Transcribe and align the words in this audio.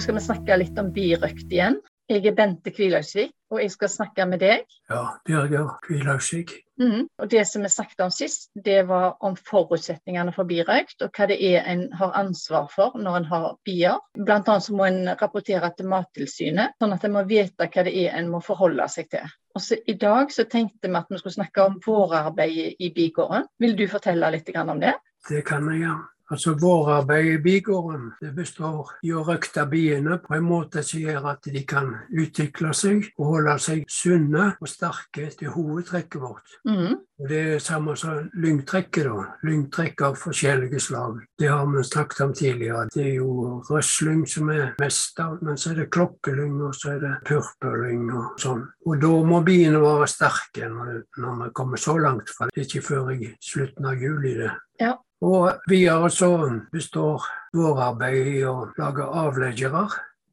dag 0.00 0.04
skal 0.04 0.16
vi 0.16 0.20
snakke 0.24 0.56
litt 0.56 0.78
om 0.80 0.86
birøkt 0.96 1.50
igjen. 1.52 1.74
Jeg 2.08 2.24
er 2.24 2.32
Bente 2.32 2.72
Kvilhausvik, 2.72 3.34
og 3.52 3.58
jeg 3.60 3.72
skal 3.74 3.90
snakke 3.92 4.24
med 4.26 4.40
deg. 4.40 4.62
Ja, 4.88 5.02
Birger 5.28 5.74
Kvilhausvik. 5.84 6.54
Mm. 6.80 7.02
Og 7.20 7.28
Det 7.28 7.42
som 7.44 7.60
vi 7.62 7.68
snakket 7.68 8.00
om 8.00 8.10
sist, 8.10 8.48
det 8.54 8.86
var 8.88 9.18
om 9.20 9.36
forutsetningene 9.36 10.32
for 10.32 10.48
birøkt, 10.48 11.04
og 11.04 11.12
hva 11.12 11.26
det 11.28 11.36
er 11.44 11.68
en 11.68 11.82
har 11.92 12.16
ansvar 12.16 12.70
for 12.72 12.96
når 12.96 13.18
en 13.18 13.28
har 13.28 13.44
bier. 13.68 13.98
Blant 14.16 14.48
annet 14.48 14.64
så 14.64 14.76
må 14.78 14.86
en 14.88 15.12
rapportere 15.20 15.68
til 15.76 15.90
Mattilsynet, 15.92 16.78
sånn 16.80 16.96
at 16.96 17.04
en 17.04 17.14
må 17.18 17.26
vite 17.28 17.68
hva 17.68 17.84
det 17.84 17.92
er 17.92 18.16
en 18.16 18.30
må 18.32 18.40
forholde 18.40 18.86
seg 18.88 19.10
til. 19.12 19.26
Og 19.52 19.66
så 19.66 19.76
I 19.84 19.98
dag 20.00 20.32
så 20.32 20.46
tenkte 20.48 20.88
vi 20.88 20.96
at 20.96 21.12
vi 21.12 21.20
skulle 21.20 21.36
snakke 21.36 21.66
om 21.66 21.76
vårarbeidet 21.84 22.80
i 22.80 22.88
bigården. 22.96 23.44
Vil 23.60 23.76
du 23.76 23.84
fortelle 23.84 24.32
litt 24.32 24.48
om 24.56 24.80
det? 24.80 24.96
Det 25.28 25.44
kan 25.44 25.68
jeg 25.68 25.84
gjøre. 25.84 26.08
Altså 26.30 26.54
Vårarbeidet 26.60 27.38
i 27.38 27.42
bigården 27.42 28.12
det 28.20 28.30
består 28.36 28.92
i 29.02 29.10
å 29.10 29.24
røkte 29.26 29.64
biene 29.66 30.20
på 30.22 30.36
en 30.36 30.46
måte 30.46 30.84
som 30.86 31.02
gjør 31.02 31.26
at 31.32 31.48
de 31.50 31.62
kan 31.66 31.90
utvikle 32.10 32.70
seg 32.76 33.08
og 33.18 33.32
holde 33.32 33.56
seg 33.58 33.82
sunne 33.90 34.52
og 34.60 34.70
sterke 34.70 35.26
til 35.34 35.50
hovedtrekket 35.56 36.22
vårt. 36.22 36.54
Mm. 36.68 37.00
Og 37.20 37.28
Det 37.28 37.40
er 37.54 37.58
samme 37.58 37.96
som 37.96 38.30
lyngtrekket. 38.34 39.04
da. 39.04 39.26
Lyngtrekk 39.42 40.02
av 40.06 40.16
forskjellige 40.16 40.80
slag. 40.80 41.18
Det 41.38 41.50
har 41.50 41.66
vi 41.66 41.82
snakket 41.84 42.20
om 42.20 42.32
tidligere. 42.32 42.86
Det 42.94 43.04
er 43.06 43.14
jo 43.14 43.60
røslyng 43.70 44.26
som 44.28 44.48
er 44.50 44.74
mest 44.78 45.20
av, 45.20 45.42
men 45.42 45.56
så 45.56 45.70
er 45.70 45.82
det 45.82 45.90
klokkelyng 45.90 46.62
og 46.62 46.74
så 46.74 46.94
er 46.94 47.00
det 47.00 47.12
purpurlyng 47.26 48.08
og 48.14 48.40
sånn. 48.40 48.64
Og 48.86 49.02
da 49.02 49.12
må 49.26 49.42
biene 49.42 49.82
være 49.82 50.08
sterke 50.08 50.70
når, 50.70 51.04
når 51.18 51.44
vi 51.44 51.52
kommer 51.54 51.76
så 51.76 51.98
langt, 51.98 52.30
for 52.30 52.48
det 52.54 52.62
er 52.62 52.68
ikke 52.70 52.86
før 52.86 53.10
i 53.10 53.34
slutten 53.40 53.84
av 53.86 54.00
juli. 54.00 54.34
det. 54.38 54.50
Ja. 54.80 54.96
Og 55.20 55.50
videre 55.68 56.08
så 56.10 56.30
består 56.72 57.26
vårarbeid 57.52 58.28
i 58.38 58.38
å 58.48 58.70
lage 58.78 59.04
avleggere. 59.04 59.84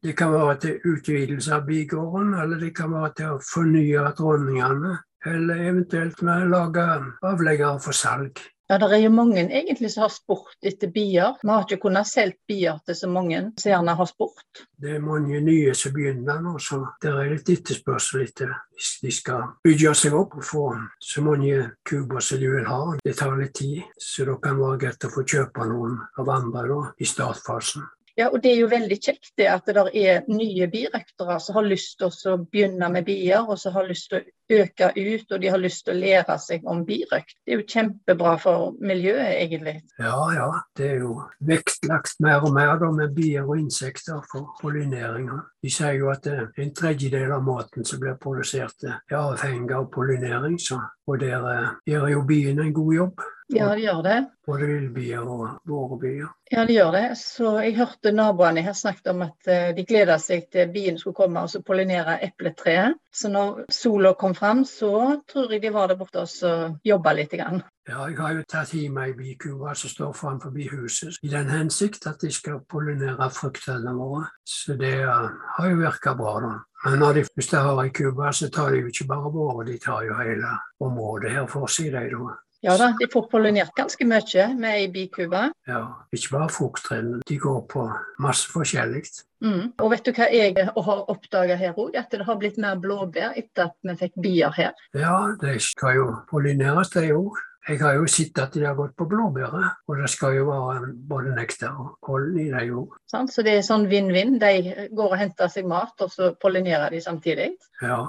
Det 0.02 0.14
kan 0.16 0.32
være 0.32 0.54
til 0.62 0.94
utvidelse 0.94 1.52
av 1.56 1.66
bigården, 1.66 2.32
eller 2.38 2.60
det 2.62 2.70
kan 2.76 2.94
være 2.94 3.12
til 3.18 3.34
å 3.34 3.42
fornye 3.44 4.12
dronningene. 4.16 4.94
Eller 5.26 5.64
eventuelt 5.66 6.22
med 6.22 6.46
å 6.46 6.52
lage 6.54 6.86
avleggere 7.26 7.82
for 7.82 7.96
salg. 7.96 8.40
Ja, 8.68 8.76
Det 8.78 8.92
er 8.92 9.00
jo 9.00 9.10
mange 9.10 9.40
egentlig 9.48 9.88
som 9.94 10.02
har 10.04 10.10
spurt 10.12 10.58
etter 10.62 10.90
bier. 10.92 11.38
Vi 11.40 11.48
har 11.48 11.64
ikke 11.64 11.80
kunnet 11.86 12.08
selge 12.10 12.36
bier 12.48 12.76
til 12.84 12.98
så 12.98 13.08
mange 13.08 13.40
som 13.56 13.70
gjerne 13.70 13.94
har 13.96 14.08
spurt. 14.10 14.64
Det 14.76 14.96
er 14.96 15.00
mange 15.00 15.40
nye 15.40 15.72
som 15.74 15.94
begynner 15.96 16.42
nå, 16.44 16.58
så 16.60 16.82
det 17.00 17.14
er 17.14 17.32
litt 17.32 17.48
etterspørsel 17.48 18.26
etter. 18.26 18.52
Hvis 18.76 18.90
de 19.00 19.12
skal 19.14 19.46
bygge 19.64 19.94
seg 19.96 20.16
opp 20.20 20.36
og 20.36 20.44
få 20.44 20.66
så 21.00 21.24
mange 21.24 21.62
kuber 21.88 22.20
som 22.20 22.42
de 22.42 22.52
vil 22.58 22.68
ha. 22.68 22.82
Det 23.00 23.16
tar 23.16 23.38
litt 23.40 23.56
tid, 23.56 23.80
så 23.96 24.28
da 24.28 24.36
kan 24.36 24.60
det 24.60 24.66
være 24.66 24.82
greit 24.84 25.08
å 25.08 25.14
få 25.16 25.24
kjøpe 25.24 25.70
noen 25.72 25.96
av 26.20 26.28
andre 26.36 26.68
da, 26.68 26.82
i 27.00 27.08
startfasen. 27.08 27.88
Ja, 28.18 28.28
og 28.32 28.42
Det 28.42 28.50
er 28.50 28.56
jo 28.64 28.70
veldig 28.70 28.96
kjekt 28.98 29.30
det 29.38 29.46
at 29.46 29.68
det 29.70 29.84
er 29.94 30.24
nye 30.26 30.66
birøktere 30.66 31.36
som 31.38 31.54
har 31.60 31.68
lyst 31.70 32.00
til 32.00 32.32
å 32.32 32.40
begynne 32.42 32.88
med 32.90 33.06
bier, 33.06 33.44
og 33.46 33.60
som 33.62 33.76
har 33.76 33.86
lyst 33.86 34.10
til 34.10 34.18
å 34.18 34.58
øke 34.58 34.88
ut, 34.96 35.30
og 35.30 35.40
de 35.40 35.52
har 35.52 35.62
lyst 35.62 35.84
til 35.86 35.94
å 35.94 36.00
lære 36.00 36.38
seg 36.42 36.66
om 36.66 36.82
birøkt. 36.88 37.36
Det 37.46 37.54
er 37.54 37.60
jo 37.60 37.68
kjempebra 37.68 38.34
for 38.42 38.74
miljøet, 38.82 39.36
egentlig. 39.36 39.76
Ja, 40.02 40.18
ja. 40.34 40.48
Det 40.74 40.90
er 40.96 40.98
jo 41.04 41.14
vektlagt 41.46 42.18
mer 42.24 42.42
og 42.42 42.56
mer 42.58 42.74
da, 42.82 42.90
med 42.90 43.14
bier 43.14 43.46
og 43.46 43.60
insekter 43.60 44.18
for 44.32 44.50
pollinering. 44.62 45.30
De 45.62 45.70
sier 45.70 46.00
jo 46.00 46.10
at 46.10 46.26
en 46.26 46.74
tredjedel 46.74 47.30
av 47.38 47.46
maten 47.46 47.86
som 47.86 48.02
blir 48.02 48.18
produsert, 48.18 48.82
er 48.82 49.18
avhengig 49.20 49.78
av 49.78 49.90
pollinering. 49.94 50.58
Så, 50.58 50.80
og 51.06 51.22
der 51.22 51.50
eh, 51.54 51.74
gjør 51.94 52.14
jo 52.16 52.26
biene 52.26 52.66
en 52.66 52.74
god 52.74 52.94
jobb. 52.98 53.28
Ja, 53.48 53.70
de 53.74 53.86
gjør 53.86 54.02
det. 54.04 54.16
Både 54.46 54.66
villbier 54.68 55.24
og 55.24 55.44
vårbier. 55.68 56.28
Ja, 56.52 56.64
de 56.68 56.74
gjør 56.76 56.92
det. 56.92 57.04
Så 57.20 57.54
jeg 57.62 57.76
hørte 57.78 58.12
naboene 58.12 58.64
her 58.64 58.76
snakket 58.76 59.08
om 59.14 59.24
at 59.24 59.48
eh, 59.48 59.70
de 59.76 59.84
gleda 59.88 60.18
seg 60.20 60.50
til 60.52 60.68
biene 60.72 61.00
skulle 61.00 61.16
komme 61.16 61.44
og 61.44 61.64
pollinere 61.64 62.18
epletreet. 62.24 62.98
Så 63.12 63.30
når 63.32 63.64
sola 63.72 64.12
kom 64.20 64.36
fram, 64.36 64.64
så 64.68 65.22
tror 65.28 65.52
jeg 65.52 65.62
de 65.64 65.72
var 65.72 65.88
der 65.88 65.96
borte 66.00 66.24
og 66.24 66.78
jobba 66.84 67.14
litt. 67.16 67.28
Grann. 67.28 67.60
Ja, 67.88 68.06
jeg 68.08 68.16
har 68.18 68.32
jo 68.36 68.44
tatt 68.48 68.72
i 68.76 68.86
meg 68.92 69.16
bikue 69.16 69.74
som 69.76 69.90
står 69.92 70.12
foran 70.16 70.40
forbi 70.40 70.68
huset, 70.68 71.18
i 71.24 71.28
den 71.32 71.48
hensikt 71.52 72.06
at 72.08 72.20
de 72.24 72.30
skal 72.32 72.62
pollinere 72.68 73.28
fruktene 73.32 73.92
våre. 73.96 74.26
Så 74.44 74.76
det 74.80 74.94
uh, 75.04 75.28
har 75.56 75.70
jo 75.70 75.80
virka 75.80 76.14
bra, 76.16 76.34
da. 76.44 76.54
Men 76.84 77.00
når 77.00 77.16
de 77.16 77.24
først 77.28 77.56
har 77.56 77.80
ei 77.82 77.92
kube, 77.92 78.32
så 78.32 78.50
tar 78.52 78.72
de 78.72 78.82
jo 78.82 78.92
ikke 78.92 79.08
bare 79.08 79.32
våre, 79.32 79.64
de 79.68 79.78
tar 79.82 80.04
jo 80.08 80.16
hele 80.20 80.52
området 80.84 81.32
her 81.32 81.48
for 81.50 81.68
seg, 81.68 81.92
de 81.96 82.12
da. 82.12 82.36
Ja 82.66 82.74
da, 82.78 82.90
de 82.98 83.06
får 83.12 83.28
pollinert 83.30 83.74
ganske 83.78 84.04
mye 84.08 84.46
med 84.58 84.74
ei 84.74 84.86
bikube. 84.90 85.44
Ja, 85.70 85.82
ikke 86.14 86.32
bare 86.34 86.50
frukttrærne, 86.50 87.20
de 87.28 87.38
går 87.38 87.60
på 87.70 87.84
masse 88.18 88.50
forskjellig. 88.50 89.04
Mm. 89.44 89.74
Og 89.78 89.92
vet 89.92 90.08
du 90.08 90.10
hva 90.16 90.26
jeg 90.34 90.56
har 90.66 91.04
oppdaga 91.12 91.58
her 91.60 91.78
òg? 91.78 91.94
At 91.98 92.10
det 92.10 92.26
har 92.26 92.40
blitt 92.40 92.58
mer 92.58 92.80
blåbær 92.82 93.36
etter 93.38 93.68
at 93.68 93.76
vi 93.86 93.94
fikk 94.00 94.18
bier 94.24 94.54
her. 94.56 94.74
Ja, 94.98 95.36
de 95.38 95.54
skal 95.62 96.00
jo 96.00 96.08
pollineres, 96.30 96.90
de 96.96 97.12
òg. 97.14 97.38
Jeg 97.68 97.82
har 97.82 97.98
jo 97.98 98.06
sett 98.08 98.38
at 98.40 98.54
de 98.56 98.64
har 98.64 98.76
gått 98.78 98.94
på 98.96 99.04
blåbæret, 99.06 99.74
og 99.86 99.98
det 100.00 100.08
skal 100.08 100.38
jo 100.38 100.46
være 100.48 100.94
både 101.10 101.34
nektar 101.36 101.76
og 101.76 101.90
pollen 102.06 102.38
i 102.40 102.48
dem 102.48 102.78
òg. 102.80 102.94
Så 103.12 103.44
det 103.44 103.58
er 103.58 103.66
sånn 103.66 103.86
vinn-vinn. 103.90 104.38
De 104.40 104.88
går 104.96 105.12
og 105.12 105.20
henter 105.20 105.52
seg 105.52 105.68
mat, 105.68 105.92
og 106.00 106.10
så 106.10 106.32
pollinerer 106.40 106.90
de 106.90 107.02
samtidig? 107.04 107.52
Ja. 107.84 108.00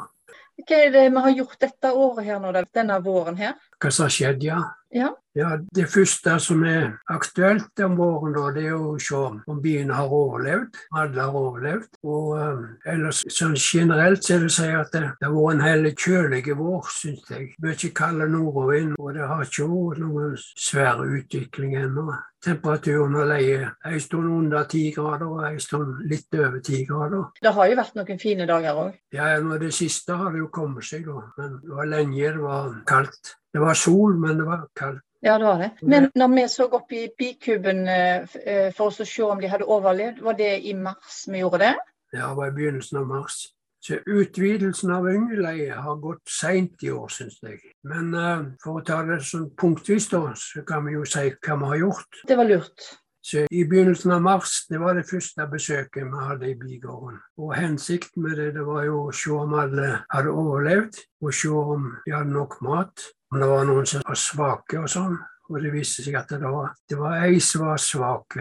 Hva 0.67 0.81
er 0.85 0.91
det 0.91 1.05
vi 1.13 1.23
har 1.23 1.35
gjort 1.37 1.59
dette 1.61 1.91
året 1.93 2.25
her 2.27 2.39
nå, 2.43 2.51
denne 2.75 2.99
våren 3.05 3.39
her? 3.39 3.55
Hva 3.79 3.91
som 3.93 4.07
har 4.07 4.15
skjedd, 4.15 4.43
ja. 4.43 4.59
Ja. 4.91 5.13
Ja, 5.37 5.57
Det 5.75 5.85
første 5.87 6.39
som 6.41 6.63
er 6.65 6.97
aktuelt 7.07 7.79
om 7.85 7.97
våren, 7.97 8.33
da, 8.33 8.47
det 8.55 8.65
er 8.67 8.75
å 8.75 8.95
se 8.99 9.19
om 9.19 9.59
biene 9.61 9.93
har 9.95 10.09
overlevd. 10.11 10.79
Alle 10.97 11.21
har 11.21 11.37
overlevd. 11.37 11.99
Og 12.03 12.31
uh, 12.35 12.63
ellers 12.89 13.21
sånn 13.31 13.55
generelt 13.55 14.25
så 14.25 14.35
er 14.35 14.43
det 14.43 14.49
å 14.49 14.55
si 14.57 14.69
at 14.73 14.89
det, 14.95 15.03
det 15.21 15.29
har 15.29 15.35
vært 15.35 15.55
en 15.55 15.63
heller 15.67 15.93
kjølig 15.93 16.57
vår, 16.57 16.89
syns 16.95 17.29
jeg. 17.29 17.51
Mye 17.61 17.91
kald 17.95 18.25
nordovervind, 18.25 18.97
og 18.97 19.13
det 19.15 19.29
har 19.29 19.45
ikke 19.45 19.69
vært 19.69 20.03
noen 20.03 20.35
svær 20.41 21.05
utvikling 21.05 21.77
ennå. 21.85 22.09
Temperaturen 22.43 23.17
har 23.19 23.27
ligget 23.33 23.85
en 23.85 23.99
stund 23.99 24.27
under 24.31 24.63
ti 24.71 24.85
grader 24.95 25.27
og 25.27 25.41
en 25.43 25.59
stund 25.59 26.05
litt 26.07 26.35
over 26.39 26.61
ti 26.63 26.85
grader. 26.87 27.25
Det 27.41 27.51
har 27.55 27.67
jo 27.67 27.79
vært 27.79 27.97
noen 27.99 28.21
fine 28.21 28.47
dager 28.47 28.79
òg? 28.85 28.93
Ja, 29.13 29.33
nå 29.43 29.59
det 29.59 29.73
siste 29.75 30.15
har 30.15 30.31
det 30.31 30.45
jo 30.45 30.47
kommet 30.53 30.87
seg, 30.87 31.03
da. 31.07 31.25
Men 31.37 31.59
det 31.63 31.75
var 31.75 31.91
lenge 31.91 32.15
det 32.23 32.39
var 32.39 32.79
kaldt. 32.87 33.35
Det 33.53 33.61
var 33.61 33.77
sol, 33.77 34.17
men 34.21 34.37
det 34.37 34.47
var 34.47 34.65
kaldt. 34.77 35.05
Ja, 35.21 35.37
det 35.37 35.45
var 35.45 35.57
det. 35.59 35.69
Men 35.81 36.11
når 36.15 36.27
vi 36.35 36.47
så 36.47 36.65
opp 36.71 36.91
i 36.95 37.09
bikuben 37.17 37.87
eh, 37.91 38.71
for 38.75 38.87
å 38.87 39.05
se 39.05 39.23
om 39.25 39.41
de 39.41 39.49
hadde 39.51 39.67
overlevd, 39.67 40.21
var 40.23 40.37
det 40.39 40.53
i 40.63 40.73
mars 40.77 41.25
vi 41.27 41.41
gjorde 41.41 41.59
det? 41.65 41.73
Ja, 42.13 42.29
det 42.29 42.35
var 42.37 42.47
i 42.47 42.55
begynnelsen 42.55 43.01
av 43.01 43.09
mars. 43.09 43.41
Så 43.83 43.99
Utvidelsen 44.05 44.91
av 44.91 45.07
yngleleiet 45.11 45.75
har 45.83 45.99
gått 46.03 46.31
seint 46.31 46.83
i 46.83 46.91
år, 46.91 47.11
syns 47.11 47.37
jeg. 47.43 47.59
Men 47.87 48.09
uh, 48.15 48.47
for 48.63 48.79
å 48.79 48.85
ta 48.85 49.01
det 49.07 49.21
sånn 49.27 49.49
punktvis, 49.59 50.09
da, 50.11 50.33
så 50.35 50.63
kan 50.67 50.83
vi 50.87 50.97
jo 50.97 51.05
si 51.07 51.29
hva 51.31 51.59
vi 51.61 51.69
har 51.73 51.83
gjort. 51.85 52.23
Det 52.27 52.39
var 52.39 52.49
lurt. 52.49 52.89
Så 53.21 53.43
I 53.51 53.65
begynnelsen 53.67 54.13
av 54.15 54.21
mars 54.23 54.63
det 54.69 54.79
var 54.79 54.95
det 54.95 55.07
første 55.09 55.45
besøket 55.51 56.07
vi 56.07 56.27
hadde 56.29 56.49
i 56.49 56.55
bygården. 56.59 57.17
Og 57.43 57.55
Hensikten 57.57 58.23
med 58.23 58.37
det, 58.39 58.53
det 58.55 58.65
var 58.65 58.85
jo 58.87 59.01
å 59.07 59.15
se 59.15 59.33
om 59.35 59.55
alle 59.59 59.89
hadde 60.13 60.31
overlevd, 60.31 61.01
og 61.21 61.35
se 61.35 61.51
om 61.51 61.89
de 62.05 62.15
hadde 62.15 62.31
nok 62.33 62.59
mat. 62.65 63.09
Om 63.29 63.43
det 63.43 63.49
var 63.51 63.67
noen 63.67 63.89
som 63.89 64.05
var 64.07 64.17
svake 64.17 64.79
og 64.79 64.89
sånn. 64.89 65.19
Og 65.49 65.61
det 65.63 65.73
viste 65.73 66.05
seg 66.05 66.15
at 66.17 66.31
det 66.31 66.45
var, 66.45 66.71
det 66.89 66.97
var 66.97 67.25
ei 67.25 67.39
som 67.43 67.65
var 67.65 67.81
svak. 67.81 68.37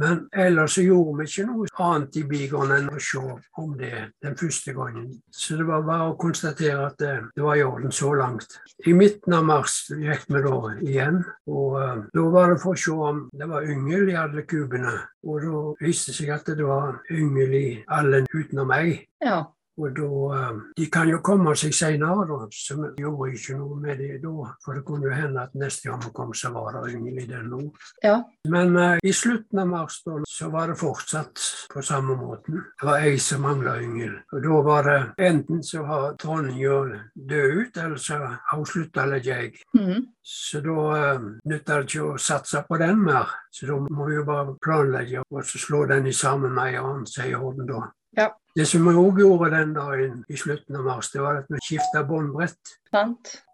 Men 0.00 0.26
ellers 0.32 0.76
så 0.76 0.84
gjorde 0.86 1.18
vi 1.18 1.26
ikke 1.28 1.44
noe 1.50 1.66
annet 1.84 2.16
i 2.16 2.24
bigården 2.28 2.74
enn 2.78 2.90
å 2.96 3.00
se 3.02 3.20
om 3.60 3.74
det 3.76 3.92
den 4.24 4.36
første 4.40 4.72
gangen. 4.76 5.10
Så 5.28 5.58
det 5.58 5.66
var 5.68 5.84
bare 5.84 6.08
å 6.10 6.18
konstatere 6.20 6.86
at 6.86 6.96
det, 7.02 7.12
det 7.36 7.44
var 7.44 7.60
i 7.60 7.64
orden 7.66 7.92
så 7.92 8.14
langt. 8.16 8.56
I 8.88 8.94
midten 8.96 9.36
av 9.36 9.44
mars 9.48 9.82
gikk 9.92 10.24
vi 10.32 10.44
da 10.46 10.58
igjen, 10.80 11.22
og 11.50 11.76
uh, 11.76 12.04
da 12.14 12.28
var 12.32 12.54
det 12.54 12.60
for 12.64 12.72
å 12.72 12.82
se 12.84 12.96
om 13.10 13.24
det 13.36 13.48
var 13.50 13.68
yngel 13.68 14.12
i 14.14 14.18
alle 14.18 14.46
kubene. 14.48 14.96
Og 15.28 15.44
da 15.44 15.64
viste 15.82 16.12
det 16.12 16.20
seg 16.22 16.32
at 16.34 16.48
det 16.56 16.64
var 16.66 17.02
yngel 17.12 17.58
i 17.58 17.66
alle 17.92 18.24
utenom 18.32 18.72
meg. 18.72 19.04
Ja. 19.22 19.42
Og 19.80 19.96
da, 19.96 20.08
eh, 20.36 20.60
De 20.76 20.86
kan 20.90 21.08
jo 21.08 21.18
komme 21.24 21.54
seg 21.56 21.72
seinere, 21.72 22.48
så 22.52 22.76
vi 22.76 23.02
gjorde 23.02 23.32
ikke 23.32 23.56
noe 23.56 23.80
med 23.80 23.98
det 23.98 24.20
da. 24.22 24.52
For 24.64 24.74
det 24.74 24.84
kunne 24.84 25.08
jo 25.08 25.14
hende 25.16 25.42
at 25.42 25.54
neste 25.54 25.88
gang 25.88 26.02
vi 26.04 26.12
kom, 26.12 26.34
så 26.34 26.52
var 26.52 26.72
det 26.72 26.94
yngel 26.94 27.22
i 27.22 27.26
den 27.26 27.48
nå. 27.48 27.60
Ja. 28.04 28.22
Men 28.48 28.76
uh, 28.76 28.98
i 29.02 29.12
slutten 29.12 29.58
av 29.58 29.68
mars 29.68 30.02
da, 30.04 30.18
så 30.28 30.50
var 30.50 30.68
det 30.68 30.78
fortsatt 30.78 31.40
på 31.72 31.82
samme 31.82 32.16
måten. 32.16 32.60
Det 32.80 32.86
var 32.86 33.00
ei 33.00 33.16
som 33.18 33.42
mangla 33.42 33.78
yngel. 33.80 34.18
Og 34.32 34.42
da 34.42 34.60
var 34.66 34.82
det 34.88 35.26
enten 35.30 35.62
så 35.62 35.84
har 35.88 36.16
dronninga 36.20 37.00
dødd 37.14 37.56
ut, 37.62 37.76
eller 37.76 37.96
så 37.96 38.18
har 38.18 38.56
hun 38.56 38.66
slutta 38.66 39.06
å 39.06 39.12
legge 39.14 39.38
egg. 39.38 39.58
Mm. 39.76 40.04
Så 40.22 40.60
da 40.60 40.76
uh, 40.92 41.24
nytter 41.48 41.80
det 41.80 41.88
ikke 41.88 42.12
å 42.12 42.20
satse 42.20 42.64
på 42.68 42.78
den 42.82 43.00
mer. 43.06 43.32
Så 43.52 43.66
da 43.70 43.80
må 43.80 44.08
vi 44.08 44.20
jo 44.20 44.28
bare 44.28 44.56
planlegge 44.62 45.24
og 45.30 45.42
så 45.48 45.58
slå 45.58 45.86
den 45.90 46.06
i 46.06 46.14
sammen 46.16 46.54
med 46.54 46.72
ei 46.72 46.80
annen 46.80 47.08
sier 47.08 47.40
Horden 47.40 47.68
da. 47.68 47.86
Ja. 48.16 48.28
Det 48.54 48.66
som 48.68 48.84
vi 48.84 48.92
òg 49.00 49.20
gjorde 49.22 49.48
den 49.54 49.70
dagen 49.72 50.16
i 50.28 50.36
slutten 50.36 50.76
av 50.76 50.84
mars, 50.84 51.08
det 51.14 51.22
var 51.24 51.38
at 51.40 51.46
vi 51.48 51.60
skifta 51.64 52.02
båndbrett. 52.04 52.74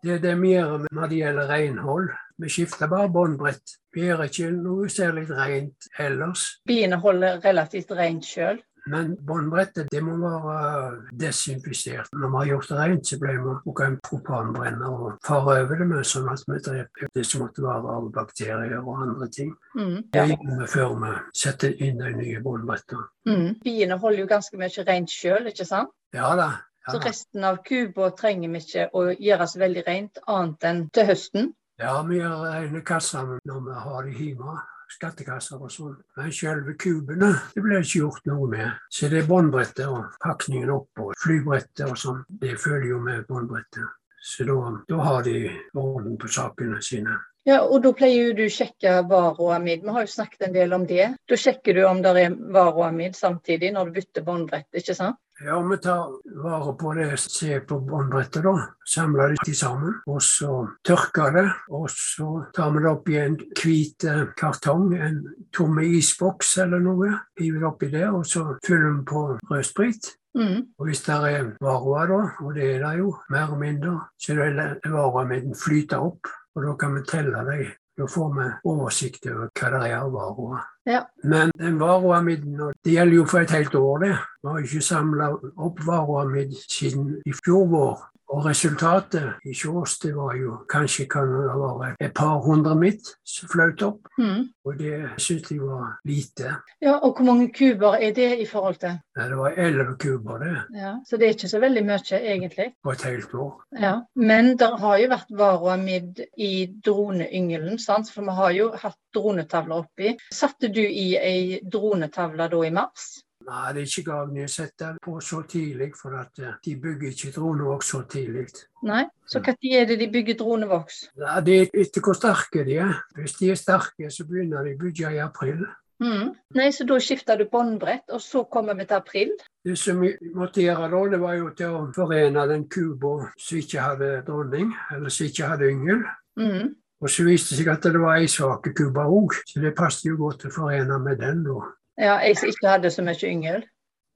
Det 0.02 0.16
er 0.16 0.22
det 0.24 0.32
vi 0.40 0.56
gjør 0.56 0.88
når 0.90 1.12
det 1.12 1.20
gjelder 1.20 1.52
renhold. 1.52 2.08
Vi 2.42 2.50
skifter 2.50 2.90
bare 2.90 3.10
båndbrett. 3.14 3.76
Vi 3.94 4.08
gjør 4.08 4.24
ikke 4.26 4.50
noe 4.56 4.88
særlig 4.90 5.28
rent 5.30 5.86
ellers. 6.02 6.48
Biene 6.66 6.98
holder 7.02 7.38
relativt 7.44 7.94
rent 7.94 8.26
sjøl? 8.26 8.58
Men 8.88 9.14
båndbrettet 9.26 9.90
det 9.92 10.00
må 10.04 10.16
være 10.22 11.08
desinfisert. 11.20 12.08
Når 12.12 12.30
vi 12.32 12.38
har 12.40 12.50
gjort 12.52 12.68
det 12.70 12.78
rent, 12.78 13.08
så 13.08 13.18
pleier 13.20 13.42
vi 13.42 13.56
bruke 13.64 13.88
en 13.88 13.98
propanbrenner 14.08 14.88
og 14.88 15.18
fare 15.26 15.58
over 15.64 15.82
det 15.82 15.88
med, 15.90 16.06
sånn 16.08 16.30
at 16.32 16.44
vi 16.48 16.60
dreper 16.64 17.12
det 17.14 17.26
som 17.26 17.44
måtte 17.44 17.64
være 17.64 17.96
av 17.98 18.08
bakterier 18.14 18.78
og 18.80 19.02
andre 19.04 19.28
ting. 19.34 19.52
Mm. 19.76 19.98
Det 20.14 20.24
gjør 20.30 20.62
vi 20.62 20.70
før 20.72 20.96
vi 21.02 21.12
setter 21.42 21.76
inn 21.84 22.00
de 22.00 22.14
nye 22.16 22.40
båndbrettene. 22.44 23.04
Mm. 23.28 23.50
Biene 23.64 24.00
holder 24.00 24.24
jo 24.24 24.30
ganske 24.30 24.60
mye 24.60 24.86
rent 24.88 25.12
sjøl, 25.12 25.52
ikke 25.52 25.68
sant? 25.68 25.92
Ja 26.16 26.32
da. 26.38 26.48
Ja, 26.88 26.94
Så 26.94 27.02
resten 27.04 27.44
av 27.44 27.58
kuba 27.66 28.08
trenger 28.16 28.48
vi 28.54 28.62
ikke 28.64 28.88
å 28.96 29.10
gjøre 29.12 29.46
så 29.50 29.60
veldig 29.60 29.82
rent, 29.86 30.20
annet 30.24 30.64
enn 30.64 30.82
til 30.88 31.08
høsten. 31.10 31.50
ja 31.78 32.00
vi 32.08 32.16
gjør 32.22 32.46
rene 32.46 32.80
kasser 32.82 33.38
når 33.44 33.60
vi 33.66 33.74
har 33.84 34.06
de 34.06 34.14
hjemme. 34.16 34.54
Skattekasser 34.88 35.60
og 35.60 35.70
sånn. 35.72 35.96
Men 36.16 36.32
selve 36.32 36.74
kubene 36.80 37.30
det 37.54 37.62
ble 37.64 37.80
ikke 37.82 38.02
gjort 38.02 38.28
noe 38.30 38.48
med. 38.50 38.82
Så 38.90 39.10
det 39.12 39.22
er 39.22 39.28
båndbrettet 39.28 39.86
og 39.86 40.18
pakningen 40.24 40.72
opp 40.74 41.02
og 41.04 41.14
flybrettet 41.22 41.86
og 41.86 41.98
sånn. 42.00 42.22
Det 42.28 42.56
følger 42.60 42.94
jo 42.94 43.00
med 43.04 43.26
båndbrettet. 43.28 43.84
Så 44.28 44.44
da, 44.48 44.56
da 44.88 45.02
har 45.04 45.22
de 45.24 45.36
orden 45.78 46.16
på 46.18 46.28
sakene 46.32 46.80
sine. 46.82 47.14
Ja, 47.48 47.62
og 47.64 47.80
da 47.84 47.94
pleier 47.96 48.34
du 48.36 48.44
å 48.44 48.52
sjekke 48.52 48.98
varoamid. 49.08 49.86
Vi 49.86 49.94
har 49.94 50.04
jo 50.04 50.12
snakket 50.12 50.48
en 50.48 50.56
del 50.56 50.74
om 50.76 50.84
det. 50.88 51.14
Da 51.28 51.38
sjekker 51.40 51.78
du 51.78 51.86
om 51.88 52.02
det 52.04 52.12
er 52.20 52.36
varoamid 52.52 53.16
samtidig 53.16 53.72
når 53.72 53.88
du 53.88 53.96
bytter 54.00 54.26
båndbrett, 54.26 54.68
ikke 54.76 54.96
sant? 54.98 55.16
Ja, 55.40 55.60
vi 55.62 55.76
tar 55.78 56.10
vare 56.42 56.72
på 56.74 56.92
det, 56.98 57.12
ser 57.16 57.60
på 57.60 57.78
båndbrettet, 57.86 58.42
da. 58.42 58.54
Samler 58.84 59.36
det 59.38 59.54
sammen. 59.54 59.94
Og 60.10 60.18
så 60.22 60.64
tørker 60.84 61.30
det. 61.36 61.46
Og 61.70 61.86
så 61.94 62.42
tar 62.54 62.72
vi 62.74 62.82
det 62.82 62.90
opp 62.90 63.08
i 63.08 63.18
en 63.22 63.38
hvit 63.54 64.04
eh, 64.04 64.24
kartong, 64.36 64.90
en 64.98 65.20
tomme 65.54 65.86
isboks 65.86 66.56
eller 66.64 66.82
noe. 66.82 67.12
Hiver 67.38 67.62
det 67.62 67.70
oppi 67.70 67.92
der, 67.94 68.10
og 68.18 68.26
så 68.26 68.48
fyller 68.66 68.98
vi 68.98 69.04
på 69.12 69.22
rødsprit. 69.52 70.10
Mm. 70.38 70.66
Og 70.78 70.90
hvis 70.90 71.04
det 71.06 71.14
er 71.30 71.48
varoer, 71.62 72.10
da, 72.10 72.20
og 72.44 72.58
det 72.58 72.66
er 72.74 72.82
det 72.84 72.98
jo, 72.98 73.14
mer 73.30 73.54
og 73.54 73.62
mindre, 73.62 73.94
så 74.20 74.36
er 74.42 74.58
det 74.58 74.90
varoamiden 74.90 75.56
flyter 75.56 76.02
opp. 76.02 76.28
Og 76.58 76.64
da 76.66 76.72
kan 76.74 76.96
vi 76.96 77.04
telle 77.06 77.44
dem. 77.46 77.68
Da 77.98 78.06
får 78.06 78.28
vi 78.34 78.44
oversikt 78.70 79.26
over 79.26 79.48
hva 79.58 79.68
det 79.74 79.78
er 79.88 79.96
av 80.00 80.12
varer. 80.14 80.66
Ja. 80.86 81.00
Men 81.26 81.50
den 81.58 81.78
varoamiden, 81.80 82.60
og 82.62 82.72
det 82.84 82.94
gjelder 82.94 83.16
jo 83.16 83.24
for 83.30 83.42
et 83.42 83.54
helt 83.54 83.74
år, 83.74 83.98
det. 84.04 84.12
Vi 84.42 84.50
har 84.50 84.66
ikke 84.66 84.82
samla 84.86 85.28
opp 85.66 85.82
varoamid 85.86 86.54
siden 86.66 87.16
i 87.26 87.34
fjor 87.40 87.66
vår. 87.70 88.04
Og 88.28 88.44
resultatet 88.44 89.40
i 89.48 89.54
Kjås 89.56 89.98
det 90.02 90.10
var 90.16 90.34
jo 90.36 90.58
kanskje 90.68 91.06
kan 91.08 91.30
det 91.32 91.46
være 91.56 91.94
et 92.04 92.14
par 92.14 92.42
hundre 92.44 92.74
mitt 92.76 93.08
som 93.24 93.48
fløt 93.48 93.82
opp. 93.86 94.10
Mm. 94.20 94.48
Og 94.68 94.76
det 94.78 94.98
syntes 95.16 95.52
jeg 95.54 95.62
var 95.62 95.94
lite. 96.04 96.52
Ja, 96.84 96.98
og 96.98 97.16
hvor 97.16 97.24
mange 97.24 97.48
kuber 97.54 97.96
er 97.96 98.12
det 98.12 98.28
i 98.42 98.46
forhold 98.46 98.76
til? 98.82 98.98
Ja, 99.16 99.28
Det 99.28 99.38
var 99.38 99.56
elleve 99.56 99.96
kuber 99.98 100.38
det, 100.38 100.56
Ja, 100.76 100.94
Så 101.06 101.16
det 101.16 101.26
er 101.26 101.34
ikke 101.34 101.48
så 101.48 101.60
veldig 101.60 101.84
mye, 101.84 102.20
egentlig. 102.20 102.72
på 102.84 102.90
et 102.90 103.02
helt 103.02 103.34
år. 103.34 103.62
Ja. 103.80 103.94
Men 104.14 104.56
det 104.58 104.70
har 104.78 104.98
jo 104.98 105.08
vært 105.08 105.30
varoamid 105.30 106.20
i 106.36 106.68
droneyngelen, 106.84 107.78
sant? 107.78 108.10
for 108.10 108.22
vi 108.22 108.30
har 108.30 108.50
jo 108.50 108.72
hatt 108.76 108.98
dronetavler 109.14 109.76
oppi. 109.84 110.16
Satte 110.32 110.68
du 110.68 110.80
i 110.82 111.16
ei 111.16 111.60
dronetavle 111.64 112.48
da 112.48 112.62
i 112.64 112.70
mars? 112.70 113.24
Det 113.48 113.82
er 113.82 113.98
ikke 113.98 114.68
den 114.78 114.98
på 115.04 115.20
så 115.24 115.42
tidlig, 115.48 115.92
for 115.96 116.16
at 116.20 116.38
eh, 116.38 116.54
de 116.64 116.76
bygger 116.76 117.08
ikke 117.08 117.32
dronevoks 117.40 117.90
så 117.94 118.02
tidlig. 118.10 118.46
Nei? 118.82 119.04
Så 119.26 119.40
når 119.40 119.56
er 119.80 119.86
det 119.88 119.98
de 120.00 120.10
bygger 120.12 120.34
dronevoks? 120.34 121.08
Nei, 121.16 121.40
Det 121.40 121.58
er 121.60 121.80
etter 121.82 122.04
hvor 122.04 122.16
sterke 122.18 122.64
de 122.64 122.76
er. 122.76 122.94
Hvis 123.16 123.38
de 123.40 123.50
er 123.50 123.54
sterke, 123.54 124.10
så 124.10 124.26
begynner 124.28 124.64
de 124.64 124.74
å 124.76 124.80
bygge 124.80 125.14
i 125.14 125.22
april. 125.24 125.64
Mm. 126.00 126.34
Nei, 126.54 126.68
så 126.70 126.84
da 126.86 126.98
skifter 127.02 127.38
du 127.38 127.48
båndbrett, 127.50 128.06
og 128.14 128.20
så 128.22 128.44
kommer 128.50 128.76
vi 128.78 128.86
til 128.86 128.98
april? 129.00 129.32
Det 129.64 129.78
som 129.78 130.00
vi 130.00 130.12
måtte 130.34 130.62
gjøre 130.62 130.90
da, 130.92 131.00
det 131.10 131.20
var 131.20 131.38
jo 131.38 131.48
til 131.58 131.74
å 131.74 131.80
forene 131.94 132.44
den 132.50 132.68
kuba 132.70 133.32
som 133.34 133.58
ikke 133.58 133.82
hadde 133.82 134.12
dronning, 134.28 134.70
eller 134.94 135.10
som 135.10 135.26
ikke 135.26 135.50
hadde 135.50 135.72
yngel. 135.72 136.04
Mm. 136.38 136.76
Og 137.02 137.10
så 137.10 137.26
viste 137.26 137.54
det 137.54 137.62
seg 137.62 137.72
at 137.72 137.90
det 137.90 138.00
var 138.02 138.18
ei 138.18 138.30
svak 138.30 138.70
kuba 138.76 139.06
òg, 139.10 139.40
så 139.46 139.62
det 139.62 139.74
passet 139.78 140.08
jo 140.10 140.18
godt 140.22 140.46
å 140.48 140.54
forene 140.54 140.98
med 141.02 141.20
den. 141.22 141.44
da. 141.46 141.58
Ja, 141.98 142.18
jeg 142.22 142.38
som 142.38 142.48
ikke 142.48 142.70
hadde 142.70 142.90
så 142.94 143.02
mye 143.02 143.26
yngel. 143.26 143.66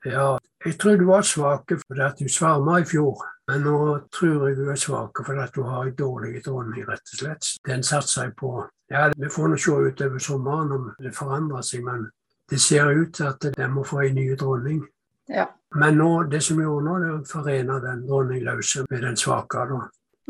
Ja, 0.06 0.38
jeg 0.64 0.78
tror 0.78 0.96
du 0.98 1.04
var 1.06 1.22
svak 1.26 1.70
fordi 1.70 2.02
at 2.02 2.18
du 2.18 2.28
svarma 2.28 2.78
i 2.80 2.86
fjor. 2.86 3.22
Men 3.50 3.64
nå 3.66 3.76
tror 4.14 4.48
jeg 4.48 4.56
du 4.56 4.68
er 4.70 4.78
svak 4.78 5.18
fordi 5.26 5.42
at 5.42 5.54
du 5.54 5.62
har 5.66 5.86
en 5.86 5.96
dårlig 5.98 6.44
dronning, 6.46 6.86
rett 6.88 7.14
og 7.14 7.18
slett. 7.18 7.50
Den 7.66 7.82
satser 7.82 8.28
jeg 8.28 8.36
på. 8.38 8.66
Ja, 8.90 9.10
Vi 9.16 9.30
får 9.30 9.48
nå 9.48 9.56
se 9.56 9.70
utover 9.70 10.18
sommeren 10.18 10.72
om 10.72 10.90
det 10.98 11.14
forandrer 11.16 11.62
seg, 11.62 11.84
men 11.84 12.10
det 12.50 12.60
ser 12.60 12.90
ut 12.90 13.14
til 13.14 13.24
at 13.24 13.46
den 13.56 13.72
må 13.72 13.84
få 13.84 14.00
en 14.06 14.14
ny 14.14 14.34
dronning. 14.36 14.82
Ja. 15.28 15.46
Men 15.74 15.96
nå, 15.96 16.22
det 16.22 16.42
som 16.42 16.60
gjorde 16.60 16.84
nå, 16.84 16.98
det 17.00 17.08
er 17.08 17.18
å 17.18 17.24
forene 17.26 17.80
den 17.80 18.06
dronningløse 18.06 18.84
med 18.90 19.02
den 19.02 19.16
svake. 19.16 19.66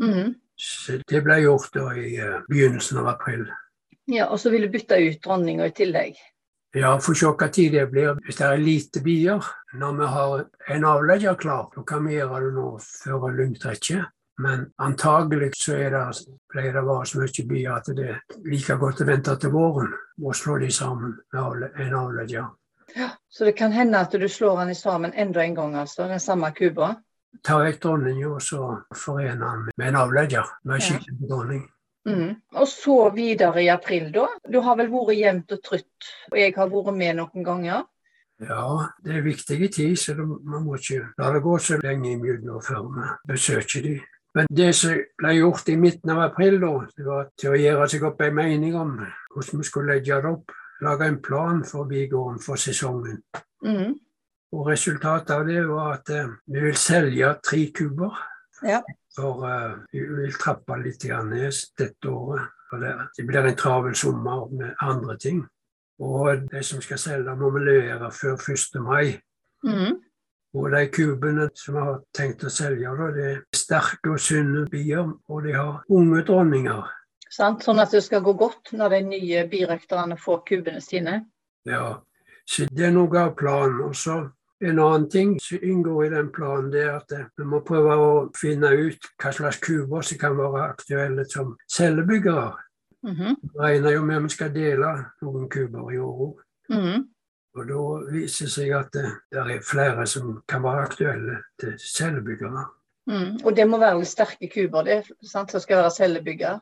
Mm. 0.01 0.35
Så 0.55 0.99
det 1.09 1.23
ble 1.25 1.41
gjort 1.43 1.73
da 1.73 1.89
i 1.97 2.15
eh, 2.15 2.39
begynnelsen 2.49 3.01
av 3.01 3.07
april. 3.17 3.49
ja, 4.07 4.27
og 4.27 4.39
så 4.39 4.49
vil 4.49 4.61
du 4.61 4.69
bytte 4.71 4.99
ut 4.99 5.19
dronninga 5.23 5.67
i 5.67 5.75
tillegg. 5.75 6.15
Ja, 6.73 6.95
for 6.97 7.13
se 7.13 7.29
hva 7.29 7.47
tid 7.53 7.75
det 7.75 7.85
blir. 7.91 8.15
Hvis 8.25 8.39
det 8.39 8.47
er 8.47 8.57
lite 8.57 9.01
bier, 9.05 9.45
når 9.77 9.97
vi 9.99 10.07
har 10.09 10.45
en 10.73 10.85
avlegger 10.89 11.35
klar, 11.37 11.67
da 11.75 11.83
kan 11.85 12.05
vi 12.07 12.15
gjøre 12.15 12.39
det 12.47 12.53
nå 12.55 12.67
før 12.81 13.27
lyngtrekket. 13.37 14.09
Men 14.41 14.65
antagelig 14.81 15.51
så 15.53 15.75
er 15.77 15.93
det, 15.93 16.23
pleier 16.49 16.73
det 16.73 16.81
å 16.81 16.87
være 16.87 17.05
så 17.05 17.19
mye 17.21 17.45
bier 17.51 17.75
at 17.75 17.91
det 17.93 18.07
er 18.15 18.21
like 18.49 18.77
godt 18.81 19.03
å 19.03 19.05
vente 19.05 19.35
til 19.37 19.53
våren 19.53 19.91
og 20.23 20.33
slå 20.33 20.57
de 20.63 20.71
sammen 20.73 21.19
med 21.33 21.77
en 21.77 21.93
avlegger. 21.99 22.49
Så 23.29 23.45
det 23.45 23.53
kan 23.57 23.71
hende 23.71 24.01
at 24.01 24.11
du 24.11 24.25
slår 24.29 24.65
den 24.65 24.75
sammen 24.75 25.13
enda 25.13 25.43
en 25.43 25.55
gang, 25.55 25.75
altså, 25.75 26.07
den 26.09 26.19
samme 26.19 26.49
kuba. 26.57 26.95
Tar 27.45 27.63
vekk 27.65 27.79
dronningen 27.81 28.33
og 28.33 28.41
så 28.41 28.79
forener 28.97 29.45
han 29.45 29.69
med 29.77 29.87
en 29.87 30.01
avlegger 30.01 30.49
med 30.63 30.81
Ja. 30.81 30.85
skikkelig 30.87 31.29
dronning. 31.29 31.63
Mm. 32.07 32.35
Og 32.59 32.67
så 32.67 32.97
videre 33.15 33.63
i 33.63 33.69
april, 33.71 34.09
da. 34.13 34.27
Du 34.49 34.59
har 34.65 34.77
vel 34.79 34.91
vært 34.91 35.17
jevnt 35.17 35.55
og 35.55 35.61
trutt, 35.63 36.09
og 36.31 36.39
jeg 36.39 36.55
har 36.57 36.71
vært 36.71 36.97
med 36.97 37.19
noen 37.21 37.45
ganger. 37.47 37.85
Ja, 38.43 38.89
det 39.05 39.17
er 39.17 39.23
viktig 39.23 39.69
tid, 39.71 39.95
så 39.99 40.15
man 40.17 40.65
må 40.65 40.75
ikke 40.75 41.13
la 41.19 41.29
det 41.31 41.43
gå 41.45 41.53
så 41.61 41.77
lenge 41.83 42.11
imellom 42.11 42.63
før 42.65 42.89
vi 42.89 43.05
besøker 43.29 43.85
de. 43.85 43.93
Men 44.33 44.49
det 44.49 44.71
som 44.75 44.97
ble 45.21 45.35
gjort 45.37 45.69
i 45.69 45.77
midten 45.77 46.09
av 46.09 46.23
april, 46.25 46.57
da, 46.61 46.71
det 46.97 47.05
var 47.05 47.27
til 47.37 47.53
å 47.53 47.59
gjøre 47.59 47.87
seg 47.91 48.05
opp 48.09 48.23
en 48.25 48.35
mening 48.35 48.75
om 48.75 48.95
hvordan 49.33 49.61
vi 49.61 49.67
skulle 49.67 49.93
legge 49.93 50.17
det 50.23 50.31
opp. 50.31 50.55
Lage 50.83 51.07
en 51.07 51.19
plan 51.23 51.61
for 51.63 51.87
Bigården 51.87 52.41
for 52.43 52.59
sesongen. 52.59 53.21
Mm. 53.63 53.93
Og 54.53 54.67
resultatet 54.67 55.31
av 55.35 55.45
det 55.47 55.61
var 55.69 55.93
at 55.93 56.09
eh, 56.11 56.33
vi 56.49 56.65
vil 56.65 56.75
selge 56.77 57.29
tre 57.45 57.61
kuber. 57.77 58.17
Ja. 58.65 58.81
For 59.13 59.43
uh, 59.45 59.75
vi 59.93 60.01
vil 60.09 60.37
trappe 60.41 60.77
litt 60.81 61.05
ned 61.05 61.59
dette 61.77 62.09
året. 62.09 62.53
For 62.69 62.81
det, 62.81 62.93
det 63.17 63.25
blir 63.29 63.45
en 63.45 63.57
travel 63.57 63.95
sommer 63.95 64.47
med 64.51 64.73
andre 64.81 65.17
ting. 65.17 65.43
Og 66.01 66.47
de 66.49 66.63
som 66.65 66.81
skal 66.81 66.97
selge, 66.97 67.35
må 67.37 67.51
vi 67.53 67.61
levere 67.67 68.09
før 68.11 68.39
1. 68.49 68.81
mai. 68.81 69.13
Mm. 69.63 70.01
Og 70.53 70.69
de 70.73 70.81
kubene 70.93 71.47
som 71.57 71.77
har 71.81 72.01
tenkt 72.13 72.43
å 72.45 72.51
selge, 72.53 72.91
det 73.15 73.29
er 73.29 73.39
sterke 73.57 74.13
og 74.13 74.21
sunne 74.21 74.65
bier, 74.69 75.07
og 75.29 75.45
de 75.45 75.53
har 75.55 75.79
unge 75.89 76.21
dronninger. 76.27 76.89
Sant? 77.33 77.63
Sånn 77.65 77.81
at 77.81 77.93
det 77.93 78.03
skal 78.05 78.21
gå 78.25 78.35
godt 78.37 78.73
når 78.77 78.93
de 78.93 78.99
nye 79.07 79.45
birøkterne 79.49 80.17
får 80.21 80.43
kubene 80.49 80.81
sine. 80.85 81.23
Ja, 81.65 81.95
så 82.45 82.67
det 82.69 82.89
er 82.89 82.93
noe 82.93 83.23
av 83.23 83.33
planen. 83.39 83.81
Og 83.87 83.95
så 83.97 84.19
en 84.63 84.79
annen 84.79 85.09
ting 85.09 85.39
som 85.41 85.63
inngår 85.63 86.05
i 86.05 86.09
den 86.13 86.29
planen, 86.33 86.71
det 86.71 86.83
er 86.83 86.95
at 86.97 87.11
eh, 87.11 87.25
vi 87.37 87.47
må 87.47 87.61
prøve 87.65 87.95
å 87.99 88.11
finne 88.37 88.71
ut 88.73 89.09
hva 89.21 89.31
slags 89.35 89.59
kuber 89.63 90.05
som 90.05 90.21
kan 90.21 90.37
være 90.37 90.67
aktuelle 90.67 91.25
som 91.29 91.55
cellebyggere. 91.71 92.51
Mhm. 93.03 93.35
Vi 93.41 93.59
regner 93.59 93.97
jo 93.97 94.05
med 94.05 94.17
at 94.17 94.23
vi 94.23 94.29
skal 94.37 94.53
dele 94.55 94.93
noen 95.21 95.49
kuber 95.49 95.91
i 95.91 95.99
år 95.99 96.21
òg. 96.27 96.39
-hmm. 96.71 97.03
Og 97.53 97.67
da 97.69 97.81
viser 98.11 98.45
det 98.45 98.51
seg 98.51 98.71
at 98.73 98.93
det, 98.93 99.09
det 99.31 99.41
er 99.55 99.65
flere 99.65 100.07
som 100.09 100.39
kan 100.49 100.63
være 100.63 100.87
aktuelle 100.87 101.37
til 101.59 101.75
cellebyggere. 101.77 102.65
Mm. 103.11 103.43
Og 103.45 103.55
det 103.55 103.67
må 103.69 103.77
være 103.77 103.99
litt 103.99 104.09
sterke 104.09 104.49
kuber, 104.49 104.87
det, 104.87 105.03
sant? 105.21 105.51
som 105.51 105.61
skal 105.61 105.83
være 105.83 105.91
cellebyggere? 105.97 106.59